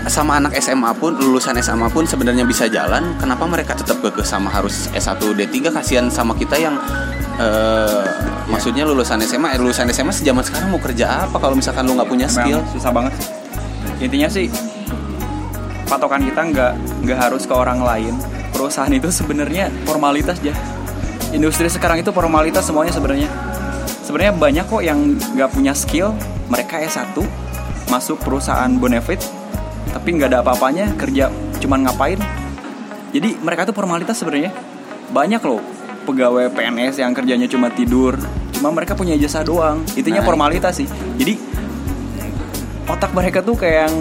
sama 0.05 0.37
anak 0.37 0.53
SMA 0.61 0.93
pun 1.01 1.17
lulusan 1.17 1.57
SMA 1.65 1.89
pun 1.89 2.05
sebenarnya 2.05 2.45
bisa 2.45 2.69
jalan 2.69 3.17
kenapa 3.17 3.49
mereka 3.49 3.73
tetap 3.73 4.05
kekeh 4.05 4.27
sama 4.27 4.53
harus 4.53 4.93
S1 4.93 5.17
D3 5.17 5.73
kasihan 5.73 6.07
sama 6.13 6.37
kita 6.37 6.61
yang 6.61 6.77
eh, 7.41 8.05
maksudnya 8.53 8.85
lulusan 8.85 9.25
SMA 9.25 9.57
eh, 9.57 9.61
lulusan 9.61 9.89
SMA 9.89 10.13
sejaman 10.13 10.45
sekarang 10.45 10.69
mau 10.69 10.81
kerja 10.83 11.25
apa 11.25 11.41
kalau 11.41 11.57
misalkan 11.57 11.89
lu 11.89 11.97
nggak 11.97 12.11
punya 12.11 12.29
skill? 12.29 12.61
Memang 12.61 12.75
susah 12.77 12.93
banget 12.93 13.13
sih. 13.17 13.29
intinya 14.05 14.29
sih 14.29 14.47
patokan 15.89 16.25
kita 16.25 16.41
nggak 16.53 16.73
nggak 17.05 17.19
harus 17.19 17.47
ke 17.49 17.55
orang 17.55 17.81
lain 17.81 18.15
perusahaan 18.65 18.89
itu 18.89 19.13
sebenarnya 19.13 19.69
formalitas 19.85 20.41
ya 20.41 20.57
industri 21.35 21.67
sekarang 21.67 22.01
itu 22.01 22.15
formalitas 22.15 22.63
semuanya 22.65 22.95
sebenarnya. 22.95 23.27
Sebenarnya 24.07 24.33
banyak 24.39 24.65
kok 24.71 24.83
yang 24.87 25.19
nggak 25.19 25.51
punya 25.51 25.75
skill. 25.75 26.15
Mereka 26.47 26.79
S1 26.79 27.19
masuk 27.91 28.23
perusahaan 28.23 28.71
benefit 28.71 29.21
tapi 29.91 30.17
nggak 30.17 30.31
ada 30.33 30.39
apa-apanya 30.41 30.95
kerja 30.95 31.29
cuman 31.59 31.85
ngapain. 31.85 32.17
Jadi 33.11 33.37
mereka 33.43 33.67
tuh 33.67 33.75
formalitas 33.75 34.15
sebenarnya. 34.17 34.55
Banyak 35.11 35.43
loh 35.43 35.61
pegawai 36.07 36.49
PNS 36.55 37.03
yang 37.03 37.13
kerjanya 37.13 37.51
cuma 37.51 37.69
tidur 37.69 38.17
cuma 38.55 38.71
mereka 38.71 38.95
punya 38.95 39.19
jasa 39.19 39.43
doang. 39.43 39.83
Intinya 39.99 40.23
Nah, 40.23 40.29
formalitas 40.31 40.79
sih. 40.79 40.89
Jadi 41.19 41.35
otak 42.87 43.11
mereka 43.11 43.43
tuh 43.43 43.59
kayak 43.59 43.91
yang 43.91 43.95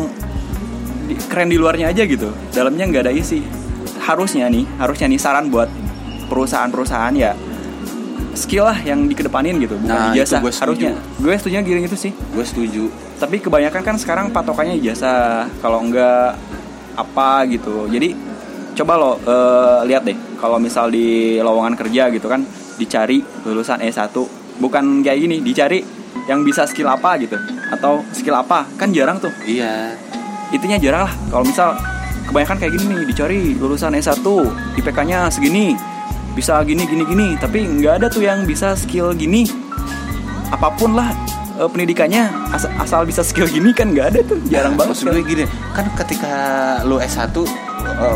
di- 1.09 1.19
keren 1.27 1.49
di 1.49 1.57
luarnya 1.57 1.89
aja 1.89 2.05
gitu. 2.05 2.29
Dalamnya 2.53 2.85
nggak 2.85 3.03
ada 3.09 3.13
isi 3.15 3.62
harusnya 4.03 4.51
nih 4.51 4.67
harusnya 4.77 5.07
nih 5.07 5.17
saran 5.17 5.47
buat 5.47 5.71
perusahaan-perusahaan 6.27 7.15
ya 7.15 7.31
skill 8.33 8.65
lah 8.65 8.77
yang 8.81 9.05
dikedepanin 9.05 9.61
gitu 9.61 9.77
bukan 9.77 9.93
Nah, 9.93 10.11
ijazah 10.11 10.41
gue 10.41 10.49
setuju. 10.49 10.89
harusnya 10.89 10.91
gue 11.21 11.33
setuju 11.37 11.55
giring 11.61 11.85
itu 11.85 11.97
sih. 11.99 12.11
Gue 12.33 12.41
setuju. 12.41 12.89
Tapi 13.15 13.37
kebanyakan 13.37 13.81
kan 13.85 13.95
sekarang 13.95 14.33
patokannya 14.33 14.73
ijazah 14.75 15.45
kalau 15.61 15.85
enggak 15.85 16.33
apa 16.93 17.45
gitu. 17.45 17.85
Jadi 17.87 18.17
coba 18.73 18.93
lo 18.97 19.11
eh, 19.21 19.79
lihat 19.85 20.01
deh 20.03 20.17
kalau 20.41 20.57
misal 20.57 20.89
di 20.89 21.37
lowongan 21.37 21.77
kerja 21.77 22.09
gitu 22.09 22.25
kan 22.25 22.41
dicari 22.73 23.21
lulusan 23.45 23.85
S1 23.85 24.09
bukan 24.57 25.05
kayak 25.05 25.19
gini 25.21 25.37
dicari 25.39 25.85
yang 26.25 26.41
bisa 26.41 26.65
skill 26.65 26.89
apa 26.89 27.21
gitu 27.21 27.37
atau 27.69 28.01
skill 28.09 28.33
apa. 28.33 28.65
Kan 28.75 28.89
jarang 28.89 29.21
tuh. 29.21 29.29
Iya. 29.45 29.93
Intinya 30.49 30.81
jarang 30.81 31.05
lah. 31.05 31.13
Kalau 31.29 31.45
misal 31.45 31.77
kebanyakan 32.33 32.57
kayak 32.57 32.71
gini 32.73 32.83
nih 32.89 33.01
dicari 33.05 33.41
lulusan 33.53 33.93
S1 33.93 34.25
IPK-nya 34.75 35.29
segini 35.29 35.77
bisa 36.33 36.57
gini 36.65 36.81
gini 36.83 37.05
gini 37.05 37.27
tapi 37.37 37.61
nggak 37.61 38.01
ada 38.01 38.07
tuh 38.09 38.25
yang 38.25 38.41
bisa 38.43 38.73
skill 38.73 39.13
gini. 39.13 39.45
Apa 40.49 40.73
pun 40.73 40.93
lah 40.93 41.13
eh, 41.55 41.69
pendidikannya 41.69 42.25
asal, 42.49 42.73
asal 42.81 43.01
bisa 43.05 43.21
skill 43.21 43.45
gini 43.45 43.69
kan 43.69 43.93
nggak 43.93 44.07
ada 44.13 44.19
tuh 44.23 44.41
jarang 44.49 44.73
banget 44.73 44.97
Maksud 44.97 45.13
gue 45.13 45.25
gini 45.25 45.43
kan 45.73 45.85
ketika 45.93 46.33
lu 46.85 46.97
S1 46.97 47.29
uh, 47.37 47.45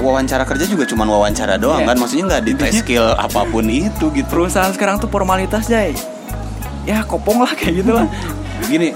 wawancara 0.02 0.46
kerja 0.46 0.66
juga 0.66 0.86
cuma 0.86 1.06
wawancara 1.06 1.58
doang 1.58 1.86
Iya. 1.86 1.94
kan? 1.94 1.96
Maksudnya 1.98 2.26
nggak 2.34 2.44
dites 2.46 2.74
skill 2.82 3.14
apa 3.14 3.46
pun 3.46 3.70
itu 3.70 4.06
gitu. 4.14 4.26
Perusahaan 4.30 4.74
sekarang 4.74 4.98
tuh 4.98 5.10
formalitas 5.10 5.70
jay 5.70 5.94
ya 6.90 7.06
kopong 7.06 7.38
lah 7.38 7.54
kayak 7.54 7.86
gitu 7.86 7.92
lah. 7.94 8.10
Gini 8.66 8.90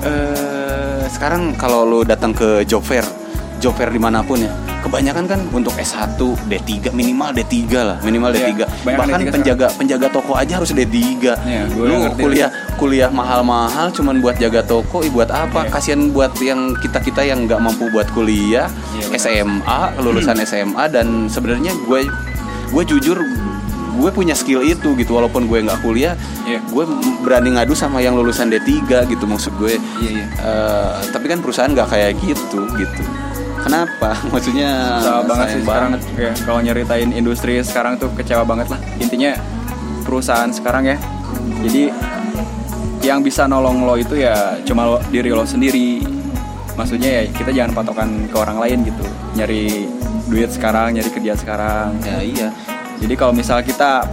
eh 0.00 1.02
sekarang 1.08 1.56
kalau 1.56 1.84
lu 1.84 2.00
datang 2.04 2.32
ke 2.32 2.64
job 2.64 2.80
fair 2.80 3.04
job 3.58 3.72
fair 3.72 3.88
di 3.88 3.98
mana 3.98 4.20
pun 4.20 4.38
ya. 4.38 4.52
Kebanyakan 4.76 5.24
kan 5.26 5.40
untuk 5.50 5.74
S1 5.74 6.14
D3 6.46 6.94
minimal 6.94 7.34
D3 7.34 7.58
lah 7.74 7.98
minimal 8.00 8.30
Iya, 8.30 8.38
D3 8.38 8.50
kebanyakan 8.54 8.94
bahkan 8.94 9.18
D3 9.18 9.34
penjaga 9.34 9.66
penjaga 9.74 10.06
toko 10.14 10.32
aja 10.32 10.62
harus 10.62 10.70
D3 10.70 10.94
Iya, 11.26 11.62
gue 11.66 11.84
lu 11.84 11.96
kuliah 12.14 12.50
kuliah 12.76 13.10
mahal-mahal 13.10 13.90
cuman 13.90 14.22
buat 14.22 14.38
jaga 14.38 14.62
toko 14.62 15.02
buat 15.10 15.26
apa? 15.26 15.66
Iya. 15.66 15.70
kasihan 15.74 16.14
buat 16.14 16.38
yang 16.38 16.70
kita 16.78 17.02
kita 17.02 17.26
yang 17.26 17.50
nggak 17.50 17.58
mampu 17.58 17.90
buat 17.90 18.06
kuliah 18.14 18.70
benar. 18.94 19.18
SMA 19.18 19.78
lulusan 19.98 20.38
SMA 20.40 20.84
dan 20.86 21.26
sebenarnya 21.26 21.74
gue 21.82 22.06
gue 22.70 22.82
jujur 22.86 23.18
gue 23.96 24.10
punya 24.12 24.38
skill 24.38 24.62
itu 24.62 24.94
gitu. 24.94 25.18
Walaupun 25.18 25.50
gue 25.50 25.66
nggak 25.66 25.82
kuliah 25.82 26.14
Iya. 26.46 26.62
gue 26.62 26.84
berani 27.20 27.58
ngadu 27.58 27.74
sama 27.74 27.98
yang 27.98 28.14
lulusan 28.14 28.54
D3 28.54 28.70
gitu 29.08 29.26
maksud 29.26 29.50
gue. 29.58 29.82
Iya, 29.98 30.10
iya. 30.14 30.26
Eh, 30.30 30.94
tapi 31.10 31.26
kan 31.26 31.42
perusahaan 31.42 31.66
nggak 31.66 31.90
kayak 31.90 32.14
gitu 32.22 32.70
gitu 32.78 33.02
kenapa? 33.66 34.10
Maksudnya 34.32 34.70
Kecewa 35.02 35.20
banget 35.26 35.46
sih 35.50 35.60
sekarang. 35.66 35.90
ya, 36.14 36.30
kalau 36.46 36.60
nyeritain 36.62 37.10
industri 37.10 37.58
sekarang 37.66 37.98
tuh 37.98 38.08
kecewa 38.14 38.46
banget 38.46 38.70
lah. 38.70 38.80
Intinya 39.02 39.34
perusahaan 40.06 40.48
sekarang 40.54 40.86
ya. 40.86 40.96
Jadi 41.66 41.90
yang 43.02 43.22
bisa 43.22 43.46
nolong 43.46 43.86
lo 43.86 43.94
itu 43.98 44.18
ya 44.18 44.58
cuma 44.62 44.86
lo, 44.86 44.96
diri 45.10 45.34
lo 45.34 45.42
sendiri. 45.42 46.02
Maksudnya 46.78 47.10
ya 47.10 47.22
kita 47.34 47.50
jangan 47.50 47.72
patokan 47.74 48.30
ke 48.30 48.36
orang 48.38 48.62
lain 48.62 48.78
gitu. 48.86 49.04
Nyari 49.34 49.90
duit 50.30 50.50
sekarang 50.54 50.94
nyari 50.94 51.10
kerja 51.10 51.34
sekarang. 51.34 51.98
Ya 52.06 52.18
iya. 52.22 52.48
Jadi 53.02 53.14
kalau 53.18 53.34
misal 53.34 53.60
kita 53.66 54.06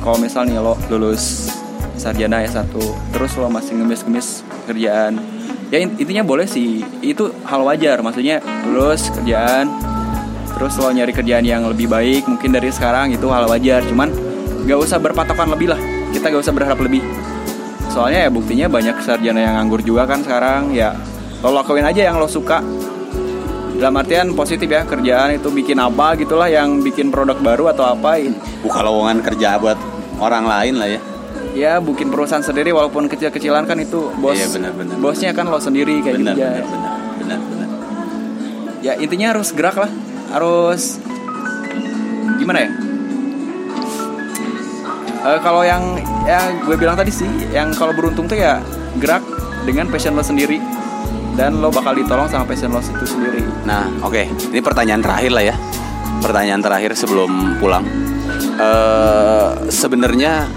kalau 0.00 0.16
misal 0.16 0.46
nih 0.46 0.56
lo 0.62 0.78
lulus 0.88 1.52
sarjana 1.98 2.46
S1 2.46 2.70
terus 3.10 3.34
lo 3.34 3.50
masih 3.50 3.74
ngemis-ngemis 3.74 4.46
kerjaan 4.70 5.18
ya 5.68 5.78
in- 5.80 5.96
intinya 6.00 6.24
boleh 6.24 6.46
sih. 6.48 6.84
Itu 7.00 7.32
hal 7.44 7.64
wajar. 7.64 8.00
Maksudnya 8.00 8.40
lulus 8.68 9.12
kerjaan 9.12 9.68
terus 10.58 10.74
lo 10.74 10.90
nyari 10.90 11.14
kerjaan 11.14 11.46
yang 11.46 11.70
lebih 11.70 11.86
baik 11.86 12.26
mungkin 12.26 12.50
dari 12.50 12.72
sekarang 12.74 13.14
itu 13.14 13.26
hal 13.30 13.46
wajar. 13.46 13.84
Cuman 13.86 14.10
gak 14.66 14.78
usah 14.78 14.98
berpatokan 14.98 15.48
lebih 15.54 15.70
lah. 15.72 15.80
Kita 16.10 16.32
gak 16.32 16.42
usah 16.42 16.54
berharap 16.54 16.78
lebih. 16.82 17.04
Soalnya 17.88 18.26
ya 18.26 18.30
buktinya 18.30 18.66
banyak 18.68 18.96
sarjana 19.00 19.40
yang 19.40 19.54
nganggur 19.60 19.80
juga 19.84 20.04
kan 20.08 20.20
sekarang. 20.24 20.74
Ya 20.74 20.96
lo 21.40 21.54
lakuin 21.54 21.86
aja 21.86 22.10
yang 22.10 22.18
lo 22.18 22.26
suka. 22.26 22.60
Dalam 23.78 23.94
artian 23.94 24.34
positif 24.34 24.66
ya 24.66 24.82
kerjaan 24.82 25.38
itu 25.38 25.54
bikin 25.54 25.78
apa 25.78 26.18
gitulah 26.18 26.50
yang 26.50 26.82
bikin 26.82 27.14
produk 27.14 27.38
baru 27.38 27.70
atau 27.70 27.94
apa. 27.94 28.18
Buka 28.58 28.82
lowongan 28.82 29.22
kerja 29.22 29.54
buat 29.62 29.78
orang 30.18 30.44
lain 30.50 30.74
lah 30.82 30.90
ya 30.90 31.00
ya 31.58 31.82
bikin 31.82 32.06
perusahaan 32.08 32.40
sendiri 32.40 32.70
walaupun 32.70 33.10
kecil-kecilan 33.10 33.66
kan 33.66 33.74
itu 33.76 34.14
bos 34.14 34.32
Iya, 34.32 34.46
benar, 34.48 34.72
benar. 34.72 34.94
bosnya 34.96 35.34
kan 35.34 35.50
lo 35.50 35.58
sendiri 35.58 35.98
kayak 35.98 36.16
benar 36.16 36.34
gitu 36.34 36.46
ya 36.46 36.50
benar 36.62 36.94
benar 37.18 37.38
benar 37.42 37.68
benar 37.68 37.68
ya 38.78 38.92
intinya 38.96 39.34
harus 39.34 39.50
gerak 39.50 39.74
lah 39.76 39.90
harus 40.30 41.02
gimana 42.38 42.62
ya 42.62 42.70
Eh, 45.18 45.38
kalau 45.42 45.60
yang 45.60 45.98
ya 46.24 46.38
gue 46.62 46.78
bilang 46.78 46.94
tadi 46.94 47.10
sih 47.10 47.26
yang 47.50 47.74
kalau 47.74 47.90
beruntung 47.90 48.24
tuh 48.24 48.38
ya 48.38 48.62
gerak 48.96 49.20
dengan 49.66 49.90
passion 49.90 50.14
lo 50.14 50.22
sendiri 50.22 50.62
dan 51.34 51.58
lo 51.58 51.68
bakal 51.68 51.92
ditolong 51.92 52.30
sama 52.30 52.46
passion 52.46 52.70
lo 52.70 52.78
itu 52.78 53.04
sendiri 53.04 53.42
Nah, 53.66 53.84
oke, 54.00 54.24
ini 54.24 54.62
pertanyaan 54.62 55.02
terakhir 55.02 55.28
lah 55.28 55.44
ya. 55.44 55.54
Pertanyaan 56.24 56.62
terakhir 56.62 56.96
sebelum 56.96 57.28
pulang. 57.58 57.84
Eh, 58.56 59.48
sebenarnya 59.68 60.48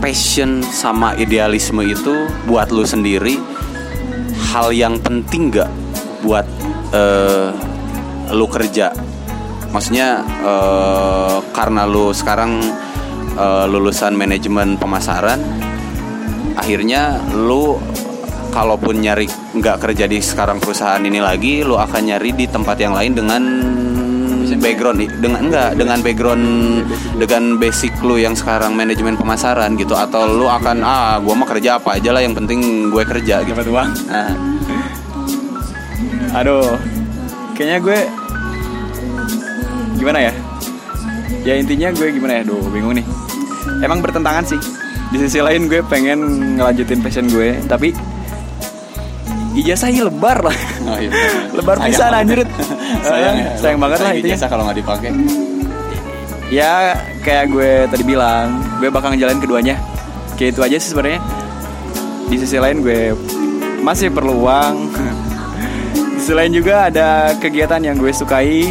passion 0.00 0.64
sama 0.64 1.12
idealisme 1.20 1.84
itu 1.84 2.26
buat 2.48 2.72
lu 2.72 2.82
sendiri 2.82 3.36
hal 4.50 4.74
yang 4.74 4.98
penting 4.98 5.52
nggak 5.52 5.70
buat 6.24 6.48
eh, 6.90 7.52
lu 8.34 8.46
kerja? 8.50 8.90
Maksudnya 9.70 10.24
eh, 10.24 11.36
karena 11.54 11.86
lu 11.86 12.10
sekarang 12.10 12.58
eh, 13.38 13.64
lulusan 13.70 14.16
manajemen 14.16 14.74
pemasaran, 14.80 15.38
akhirnya 16.58 17.20
lu 17.36 17.78
kalaupun 18.50 18.98
nyari 18.98 19.30
nggak 19.30 19.78
kerja 19.78 20.10
di 20.10 20.18
sekarang 20.18 20.58
perusahaan 20.58 20.98
ini 20.98 21.22
lagi 21.22 21.62
lu 21.62 21.78
akan 21.78 22.02
nyari 22.10 22.34
di 22.34 22.50
tempat 22.50 22.76
yang 22.82 22.98
lain 22.98 23.14
dengan 23.14 23.42
background 24.58 24.98
dengan 25.22 25.40
enggak 25.46 25.78
dengan 25.78 25.98
background 26.02 26.44
dengan 27.20 27.60
basic 27.60 27.94
lu 28.02 28.18
yang 28.18 28.34
sekarang 28.34 28.74
manajemen 28.74 29.14
pemasaran 29.14 29.78
gitu 29.78 29.94
atau 29.94 30.26
lu 30.26 30.50
akan 30.50 30.82
ah 30.82 31.22
gua 31.22 31.38
mah 31.38 31.46
kerja 31.46 31.78
apa 31.78 32.00
aja 32.00 32.10
lah 32.10 32.24
yang 32.24 32.34
penting 32.34 32.90
gue 32.90 33.02
kerja 33.06 33.46
gitu 33.46 33.54
dapat 33.54 33.68
uang 33.70 33.88
nah, 34.08 34.32
Aduh, 36.30 36.78
kayaknya 37.58 37.78
gue 37.82 37.98
gimana 39.98 40.18
ya? 40.30 40.32
Ya 41.42 41.54
intinya 41.58 41.90
gue 41.90 42.06
gimana 42.14 42.38
ya? 42.38 42.42
Duh, 42.46 42.62
bingung 42.70 42.94
nih. 42.94 43.06
Emang 43.82 43.98
bertentangan 43.98 44.46
sih. 44.46 44.60
Di 45.10 45.18
sisi 45.26 45.42
lain 45.42 45.66
gue 45.66 45.82
pengen 45.82 46.54
ngelanjutin 46.54 47.02
passion 47.02 47.26
gue, 47.26 47.58
tapi 47.66 47.90
ijazahnya 49.60 50.08
lebar 50.08 50.38
lah. 50.42 50.56
oh 50.88 50.98
iya. 50.98 51.10
Lebar 51.52 51.76
banget. 51.76 52.00
anjir. 52.00 52.38
sayang 53.08 53.36
ya 53.36 53.48
Sayang 53.56 53.78
banget 53.78 53.98
lah 54.00 54.10
intinya. 54.12 54.34
ijazah 54.34 54.48
kalau 54.48 54.62
nggak 54.66 54.78
dipakai 54.80 55.10
Ya 56.50 56.98
kayak 57.22 57.46
gue 57.46 57.70
tadi 57.86 58.02
bilang, 58.02 58.58
gue 58.82 58.90
bakal 58.90 59.14
ngejalanin 59.14 59.38
keduanya. 59.38 59.76
Kayak 60.34 60.58
itu 60.58 60.60
aja 60.66 60.76
sih 60.82 60.90
sebenarnya. 60.90 61.22
Di 62.26 62.36
sisi 62.42 62.58
lain 62.58 62.82
gue 62.82 63.14
masih 63.80 64.10
perlu 64.10 64.34
uang. 64.42 64.74
Di 66.14 66.18
sisi 66.18 66.34
lain 66.34 66.50
juga 66.50 66.90
ada 66.90 67.38
kegiatan 67.38 67.78
yang 67.78 67.94
gue 67.94 68.10
sukai 68.10 68.66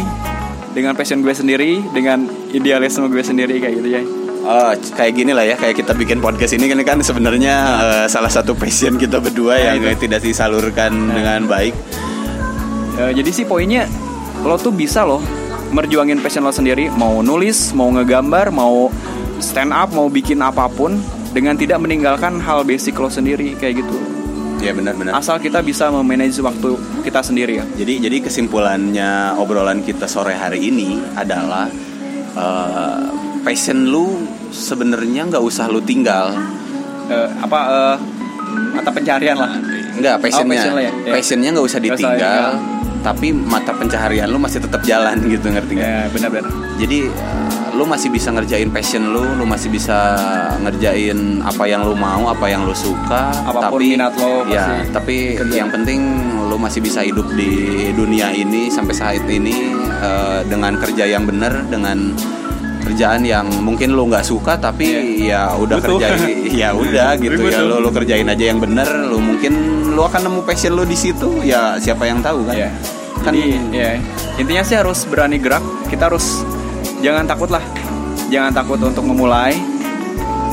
dengan 0.70 0.92
passion 0.92 1.24
gue 1.24 1.32
sendiri, 1.32 1.80
dengan 1.90 2.28
idealisme 2.52 3.08
gue 3.08 3.24
sendiri 3.24 3.58
kayak 3.58 3.74
gitu 3.80 3.88
ya. 3.90 4.02
Oh, 4.40 4.72
kayak 4.96 5.12
gini 5.12 5.36
lah 5.36 5.44
ya, 5.44 5.54
kayak 5.54 5.84
kita 5.84 5.92
bikin 5.92 6.18
podcast 6.18 6.56
ini 6.56 6.64
kan 6.64 6.80
kan 6.80 6.98
sebenarnya 7.04 7.54
eh, 7.84 8.06
salah 8.08 8.32
satu 8.32 8.56
passion 8.56 8.96
kita 8.96 9.20
berdua 9.20 9.54
Nah, 9.60 9.76
yang 9.76 9.84
itu. 9.84 10.08
tidak 10.08 10.24
disalurkan 10.24 10.90
dengan 11.12 11.44
baik. 11.44 11.76
Ya, 12.96 13.12
jadi 13.12 13.30
sih 13.30 13.44
poinnya 13.44 13.84
lo 14.40 14.56
tuh 14.56 14.72
bisa 14.72 15.04
loh 15.04 15.20
merjuangin 15.70 16.24
passion 16.24 16.42
lo 16.42 16.50
sendiri, 16.50 16.88
mau 16.90 17.20
nulis, 17.20 17.76
mau 17.76 17.92
ngegambar, 17.92 18.48
mau 18.50 18.88
stand 19.38 19.70
up, 19.70 19.92
mau 19.92 20.08
bikin 20.08 20.40
apa 20.40 20.66
pun 20.66 20.96
dengan 21.30 21.54
tidak 21.54 21.78
meninggalkan 21.78 22.40
hal 22.42 22.64
basic 22.64 22.96
lo 22.98 23.06
sendiri 23.06 23.54
kayak 23.54 23.84
gitu. 23.84 23.96
Iya 24.60 24.76
benar-benar. 24.76 25.16
Asal 25.16 25.40
kita 25.40 25.64
bisa 25.64 25.88
memanage 25.88 26.36
waktu 26.44 26.76
kita 27.00 27.24
sendiri 27.24 27.60
ya. 27.60 27.64
Jadi 27.76 28.04
jadi 28.04 28.16
kesimpulannya 28.20 29.36
obrolan 29.40 29.80
kita 29.80 30.04
sore 30.04 30.36
hari 30.36 30.68
ini 30.68 31.00
adalah 31.16 31.68
eh, 32.36 33.00
passion 33.40 33.88
lu 33.88 34.28
sebenarnya 34.52 35.30
nggak 35.30 35.42
usah 35.42 35.70
lu 35.70 35.80
tinggal. 35.82 36.34
Eh, 37.10 37.28
apa 37.42 37.60
eh, 37.70 37.96
mata 38.74 38.90
pencarian 38.90 39.38
lah. 39.38 39.50
Enggak, 39.96 40.16
passionnya. 40.22 40.54
passion 40.54 40.72
lah 40.74 40.82
ya? 40.84 40.92
Passionnya 41.10 41.48
nggak 41.54 41.66
usah 41.66 41.78
Nggak 41.80 41.94
usah 41.94 41.98
ditinggal, 41.98 42.46
tapi 43.00 43.28
mata 43.32 43.72
pencaharian 43.74 44.28
lu 44.30 44.38
masih 44.38 44.60
tetap 44.62 44.80
jalan 44.84 45.16
gitu 45.32 45.46
ngerti 45.50 45.72
nggak? 45.78 45.88
Ya 45.88 46.00
benar-benar. 46.12 46.52
Jadi 46.78 46.98
eh, 47.10 47.50
lu 47.74 47.84
masih 47.86 48.08
bisa 48.10 48.28
ngerjain 48.34 48.70
passion 48.70 49.14
lu, 49.14 49.22
lu 49.38 49.44
masih 49.46 49.70
bisa 49.70 50.18
ngerjain 50.60 51.40
apa 51.42 51.64
yang 51.66 51.86
lu 51.86 51.94
mau, 51.94 52.30
apa 52.30 52.46
yang 52.50 52.66
lu 52.66 52.74
suka. 52.74 53.30
Apa 53.46 53.70
pun 53.70 53.80
tapi, 53.80 53.94
minat 53.94 54.12
lo, 54.18 54.46
Ya, 54.50 54.84
tapi 54.90 55.38
kerja. 55.38 55.64
yang 55.64 55.70
penting 55.70 56.00
lu 56.50 56.58
masih 56.58 56.82
bisa 56.82 57.00
hidup 57.06 57.30
di 57.38 57.88
dunia 57.94 58.34
ini 58.34 58.66
sampai 58.70 58.94
saat 58.94 59.24
ini 59.26 59.54
eh, 59.86 60.40
dengan 60.46 60.74
kerja 60.78 61.06
yang 61.06 61.26
benar, 61.26 61.66
dengan 61.70 62.14
kerjaan 62.90 63.22
yang 63.22 63.46
mungkin 63.62 63.94
lu 63.94 64.10
nggak 64.10 64.22
suka 64.22 64.58
tapi 64.58 64.90
ya 65.22 65.54
udah 65.54 65.78
Butuh. 65.78 65.98
kerjain 66.02 66.38
ya 66.60 66.74
udah 66.74 67.14
gitu 67.14 67.42
ya 67.46 67.62
lu, 67.62 67.78
lu 67.78 67.90
kerjain 67.90 68.26
aja 68.26 68.44
yang 68.44 68.58
benar 68.58 68.86
lu 69.06 69.22
mungkin 69.22 69.52
lu 69.86 70.02
akan 70.02 70.26
nemu 70.26 70.40
passion 70.42 70.74
lu 70.74 70.82
di 70.82 70.94
situ 70.94 71.38
ya 71.40 71.76
siapa 71.76 72.04
yang 72.04 72.18
tahu 72.18 72.42
kan 72.44 72.56
Iya. 72.56 72.70
kan 73.20 73.32
Jadi 73.32 73.42
ya 73.70 73.90
intinya 74.36 74.64
sih 74.64 74.74
harus 74.74 75.04
berani 75.04 75.36
gerak. 75.36 75.60
Kita 75.86 76.08
harus 76.08 76.40
jangan 76.98 77.28
takut 77.28 77.46
lah. 77.46 77.60
Jangan 78.26 78.48
takut 78.50 78.80
untuk 78.80 79.04
memulai 79.04 79.52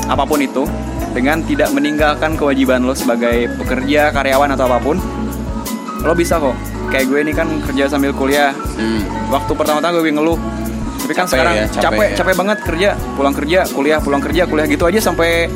apa 0.04 0.22
pun 0.22 0.36
itu 0.36 0.68
dengan 1.10 1.40
tidak 1.42 1.72
meninggalkan 1.72 2.36
kewajiban 2.36 2.84
lo 2.84 2.92
sebagai 2.92 3.48
pekerja, 3.56 4.12
karyawan 4.12 4.52
atau 4.52 4.68
apa 4.68 4.78
pun. 4.78 5.00
Lo 6.04 6.12
bisa 6.12 6.36
kok. 6.36 6.52
Kayak 6.88 7.04
gue 7.08 7.18
ini 7.20 7.32
kan 7.32 7.48
kerja 7.64 7.88
sambil 7.88 8.12
kuliah. 8.12 8.52
hmm, 8.52 9.32
Waktu 9.32 9.52
pertama-tama 9.52 9.98
gue 9.98 10.12
ngeluh. 10.12 10.36
Tapi 11.08 11.16
kan 11.16 11.24
Capek 11.24 11.32
sekarang 11.40 11.54
ya, 11.56 11.64
capek, 11.64 11.80
capek 11.80 12.08
capek, 12.20 12.28
ya. 12.28 12.36
banget 12.36 12.58
kerja, 12.60 12.88
pulang 13.16 13.32
kerja, 13.32 13.60
kuliah, 13.72 13.98
pulang 14.04 14.20
kerja, 14.20 14.42
kuliah 14.44 14.66
gitu 14.68 14.84
aja 14.84 15.00
sampai 15.00 15.48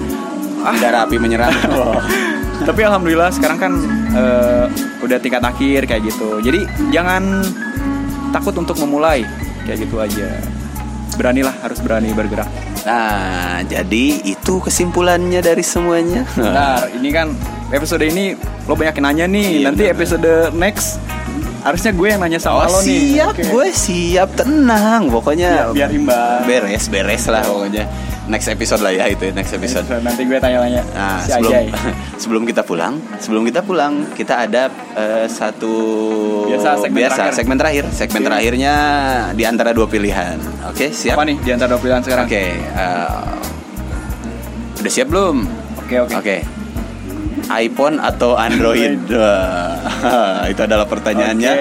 ah. 0.65 0.73
Darah 0.81 1.05
api 1.05 1.21
menyerang. 1.21 1.53
Tapi 2.73 2.81
alhamdulillah 2.88 3.29
sekarang 3.37 3.61
kan 3.61 3.73
eh, 4.17 4.65
udah 5.05 5.21
tingkat 5.21 5.45
akhir 5.45 5.85
kayak 5.85 6.09
gitu. 6.09 6.41
Jadi 6.41 6.65
jangan 6.88 7.45
takut 8.33 8.57
untuk 8.57 8.81
memulai 8.81 9.29
kayak 9.69 9.85
gitu 9.85 10.01
aja. 10.01 10.41
Beranilah 11.21 11.53
harus 11.61 11.85
berani 11.85 12.17
bergerak. 12.17 12.49
Nah, 12.88 13.61
jadi 13.69 14.25
itu 14.25 14.57
kesimpulannya 14.57 15.45
dari 15.45 15.61
semuanya. 15.61 16.25
Bentar, 16.33 16.88
ini 16.97 17.12
kan 17.12 17.29
episode 17.69 18.09
ini 18.09 18.33
lo 18.65 18.73
banyak 18.73 19.05
nanya 19.05 19.29
nih. 19.29 19.61
Iya, 19.61 19.69
nanti 19.69 19.85
benar. 19.85 19.95
episode 20.01 20.33
next 20.57 20.97
harusnya 21.62 21.90
gue 21.90 22.09
yang 22.09 22.18
nanya 22.18 22.37
sama 22.37 22.64
Oh 22.64 22.68
lo 22.68 22.79
nih 22.81 22.98
siap, 23.14 23.33
Oke. 23.33 23.42
gue 23.44 23.66
siap, 23.70 24.29
tenang. 24.35 25.07
Pokoknya 25.09 25.70
biar 25.70 25.90
imbang 25.90 26.42
beres, 26.42 26.87
beres 26.87 27.25
lah 27.27 27.40
pokoknya. 27.40 27.87
Next 28.22 28.46
episode 28.46 28.79
lah 28.79 28.90
ya 28.90 29.07
itu, 29.07 29.31
next 29.31 29.51
episode. 29.51 29.83
nanti 29.98 30.22
gue 30.22 30.38
tanya-tanya 30.38 30.83
Nah, 30.88 31.18
si 31.20 31.31
sebelum 31.33 31.51
Ajay 31.51 31.66
sebelum 32.22 32.42
kita 32.44 32.62
pulang, 32.62 32.94
sebelum 33.18 33.42
kita 33.42 33.61
pulang, 33.61 33.92
kita 34.12 34.42
ada 34.42 34.70
eh, 34.94 35.27
satu 35.27 35.75
Biasa, 36.46 36.68
segmen 36.81 36.98
biasa 37.01 37.14
terakhir. 37.16 37.35
segmen 37.35 37.57
terakhir. 37.57 37.85
Segmen 37.90 38.20
Oke. 38.20 38.27
terakhirnya 38.29 38.75
di 39.33 39.42
antara 39.42 39.70
dua 39.70 39.87
pilihan. 39.87 40.38
Oke, 40.66 40.90
siap. 40.90 41.14
apa 41.14 41.22
nih 41.25 41.37
di 41.37 41.51
antara 41.51 41.70
dua 41.70 41.81
pilihan 41.81 41.98
sekarang 42.01 42.27
Oke, 42.27 42.44
eh, 42.55 43.20
udah 44.79 44.92
siap 44.92 45.07
belum? 45.09 45.37
oke 45.79 45.96
oke 46.01 46.14
Oke. 46.16 46.37
iPhone 47.61 48.01
atau 48.01 48.38
Android? 48.38 48.97
Wah, 49.12 50.47
itu 50.49 50.61
adalah 50.62 50.87
pertanyaannya. 50.88 51.53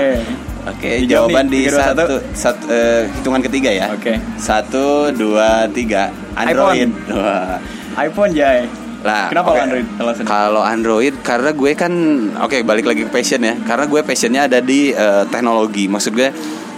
Oke, 0.62 1.02
Dijawab 1.02 1.34
jawaban 1.34 1.46
nih, 1.50 1.52
di 1.52 1.60
tiga, 1.66 1.72
dua, 1.74 1.82
satu, 1.82 2.16
satu 2.38 2.64
eh, 2.70 3.02
hitungan 3.18 3.42
ketiga 3.42 3.70
ya. 3.74 3.86
Oke. 3.98 4.14
Satu, 4.38 5.10
dua, 5.10 5.66
tiga. 5.74 6.14
Android. 6.38 6.94
Wah. 7.10 7.58
iPhone 7.98 8.32
Jay 8.32 8.64
Lah, 9.02 9.34
kenapa 9.34 9.50
lo 9.52 9.60
Android? 9.66 9.88
Kalau 10.30 10.62
Android 10.62 11.14
karena 11.26 11.52
gue 11.58 11.72
kan 11.74 11.94
oke 12.38 12.62
balik 12.62 12.86
lagi 12.86 13.02
ke 13.04 13.12
passion 13.12 13.42
ya. 13.42 13.58
Karena 13.66 13.90
gue 13.90 14.02
passionnya 14.06 14.46
ada 14.46 14.62
di 14.62 14.94
eh, 14.94 15.26
teknologi. 15.34 15.90
Maksud 15.90 16.14
gue 16.14 16.30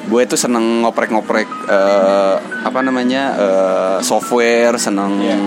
gue 0.03 0.21
tuh 0.27 0.35
seneng 0.35 0.83
ngoprek-ngoprek 0.83 1.47
eh, 1.71 2.35
apa 2.41 2.79
namanya 2.83 3.23
eh, 3.35 3.97
software, 4.03 4.75
seneng 4.75 5.15
Iya. 5.23 5.37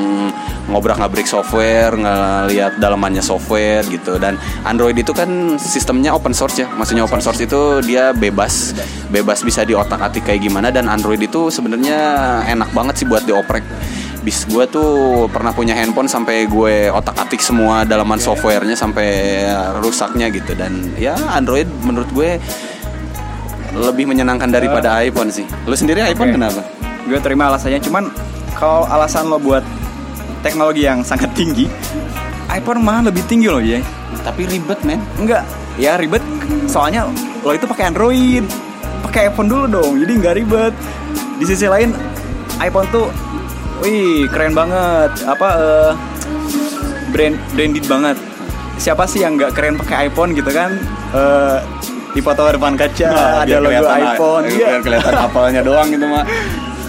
ngobrak-ngabrik 0.67 1.31
software, 1.31 1.95
ngelihat 1.95 2.83
dalamannya 2.83 3.23
software 3.23 3.87
gitu. 3.87 4.19
Dan 4.19 4.35
Android 4.67 4.99
itu 4.99 5.15
kan 5.15 5.55
sistemnya 5.63 6.11
open 6.11 6.35
source 6.35 6.59
ya. 6.59 6.67
Maksudnya 6.67 7.07
open 7.07 7.23
source 7.23 7.47
itu 7.47 7.79
dia 7.87 8.11
bebas, 8.11 8.75
bebas 9.07 9.47
bisa 9.47 9.63
diotak-atik 9.63 10.27
kayak 10.27 10.43
gimana. 10.43 10.75
Dan 10.75 10.91
Android 10.91 11.23
itu 11.23 11.55
sebenarnya 11.55 11.99
enak 12.51 12.75
banget 12.75 12.95
sih 12.99 13.07
buat 13.07 13.23
dioprek 13.23 13.63
bis 14.27 14.43
gue 14.51 14.67
tuh 14.67 14.91
pernah 15.31 15.55
punya 15.55 15.79
handphone 15.79 16.11
sampai 16.11 16.51
gue 16.51 16.91
otak 16.91 17.15
atik 17.15 17.39
semua 17.39 17.87
dalaman 17.87 18.19
softwarenya 18.19 18.75
sampai 18.75 19.39
rusaknya 19.79 20.35
gitu 20.35 20.51
dan 20.59 20.83
ya 20.99 21.15
Android 21.31 21.71
menurut 21.87 22.11
gue 22.11 22.43
lebih 23.77 24.09
menyenangkan 24.09 24.49
daripada 24.49 25.01
iPhone 25.05 25.29
sih. 25.29 25.45
Lu 25.69 25.77
sendiri 25.77 26.01
iPhone 26.05 26.33
kenapa? 26.33 26.65
gue 27.07 27.19
terima 27.23 27.47
alasannya 27.47 27.79
cuman 27.87 28.11
kalau 28.59 28.83
alasan 28.91 29.31
lo 29.31 29.39
buat 29.39 29.63
teknologi 30.43 30.83
yang 30.91 31.07
sangat 31.07 31.31
tinggi 31.39 31.71
iPhone 32.51 32.83
malah 32.83 33.11
lebih 33.11 33.23
tinggi 33.31 33.47
loh 33.47 33.63
ya 33.63 33.79
Tapi 34.27 34.43
ribet 34.47 34.83
men. 34.83 34.99
enggak. 35.23 35.47
Ya 35.79 35.95
ribet. 35.95 36.19
Soalnya 36.67 37.07
lo 37.47 37.55
itu 37.55 37.63
pakai 37.63 37.95
Android. 37.95 38.43
Pakai 39.07 39.31
iPhone 39.31 39.47
dulu 39.47 39.65
dong 39.71 39.93
jadi 40.03 40.13
nggak 40.19 40.35
ribet. 40.35 40.75
Di 41.39 41.45
sisi 41.47 41.71
lain 41.71 41.95
iPhone 42.59 42.91
tuh 42.91 43.07
wih 43.87 44.27
keren 44.27 44.51
banget. 44.51 45.15
Apa 45.31 45.49
eh, 45.59 45.93
brand 47.15 47.39
branded 47.55 47.87
banget. 47.87 48.17
Siapa 48.83 49.07
sih 49.07 49.23
yang 49.23 49.39
nggak 49.39 49.55
keren 49.55 49.79
pakai 49.79 50.11
iPhone 50.11 50.35
gitu 50.35 50.51
kan? 50.51 50.75
Eh, 51.15 51.59
di 52.17 52.25
foto 52.25 52.49
depan 52.49 52.73
kaca 52.75 53.09
ada 53.13 53.45
biar 53.45 53.61
logo 53.61 53.77
kelihatan- 53.77 54.01
iPhone 54.17 54.45
biar 54.49 54.57
iya. 54.57 54.81
kelihatan 54.81 55.15
apelnya 55.21 55.61
doang 55.61 55.87
gitu 55.93 56.07
mah. 56.09 56.25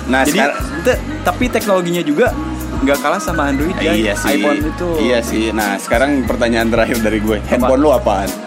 Nah, 0.08 0.24
Jadi 0.24 0.40
te- 0.88 1.02
tapi 1.22 1.52
teknologinya 1.52 2.00
juga 2.00 2.32
nggak 2.80 2.98
kalah 3.04 3.20
sama 3.20 3.52
Android 3.52 3.76
ya. 3.76 3.92
Iya 3.92 4.14
sih. 4.16 4.40
iPhone 4.40 4.64
itu. 4.64 4.88
Iya 5.04 5.20
sih. 5.20 5.52
Nah, 5.52 5.76
sekarang 5.76 6.24
pertanyaan 6.24 6.72
terakhir 6.72 7.04
dari 7.04 7.20
gue. 7.20 7.44
Handphone 7.44 7.82
lu 7.84 7.92
apaan? 7.92 8.32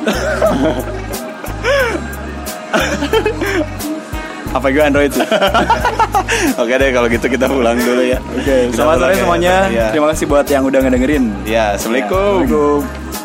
Apa 4.50 4.66
gue 4.66 4.82
Android 4.82 5.12
sih? 5.12 5.22
Oke 6.62 6.74
deh 6.74 6.90
kalau 6.90 7.06
gitu 7.06 7.26
kita 7.28 7.46
pulang 7.46 7.76
dulu 7.76 8.02
ya. 8.02 8.18
Oke, 8.34 8.72
Kita 8.72 8.82
selamat 8.82 8.96
sore 8.98 9.12
ya. 9.12 9.18
semuanya. 9.20 9.54
Iya. 9.68 9.86
Terima 9.92 10.06
kasih 10.10 10.24
buat 10.26 10.46
yang 10.48 10.64
udah 10.64 10.80
ngedengerin. 10.80 11.24
Ya, 11.44 11.76
assalamualaikum. 11.76 12.48
Assalamualaikum. 12.48 13.19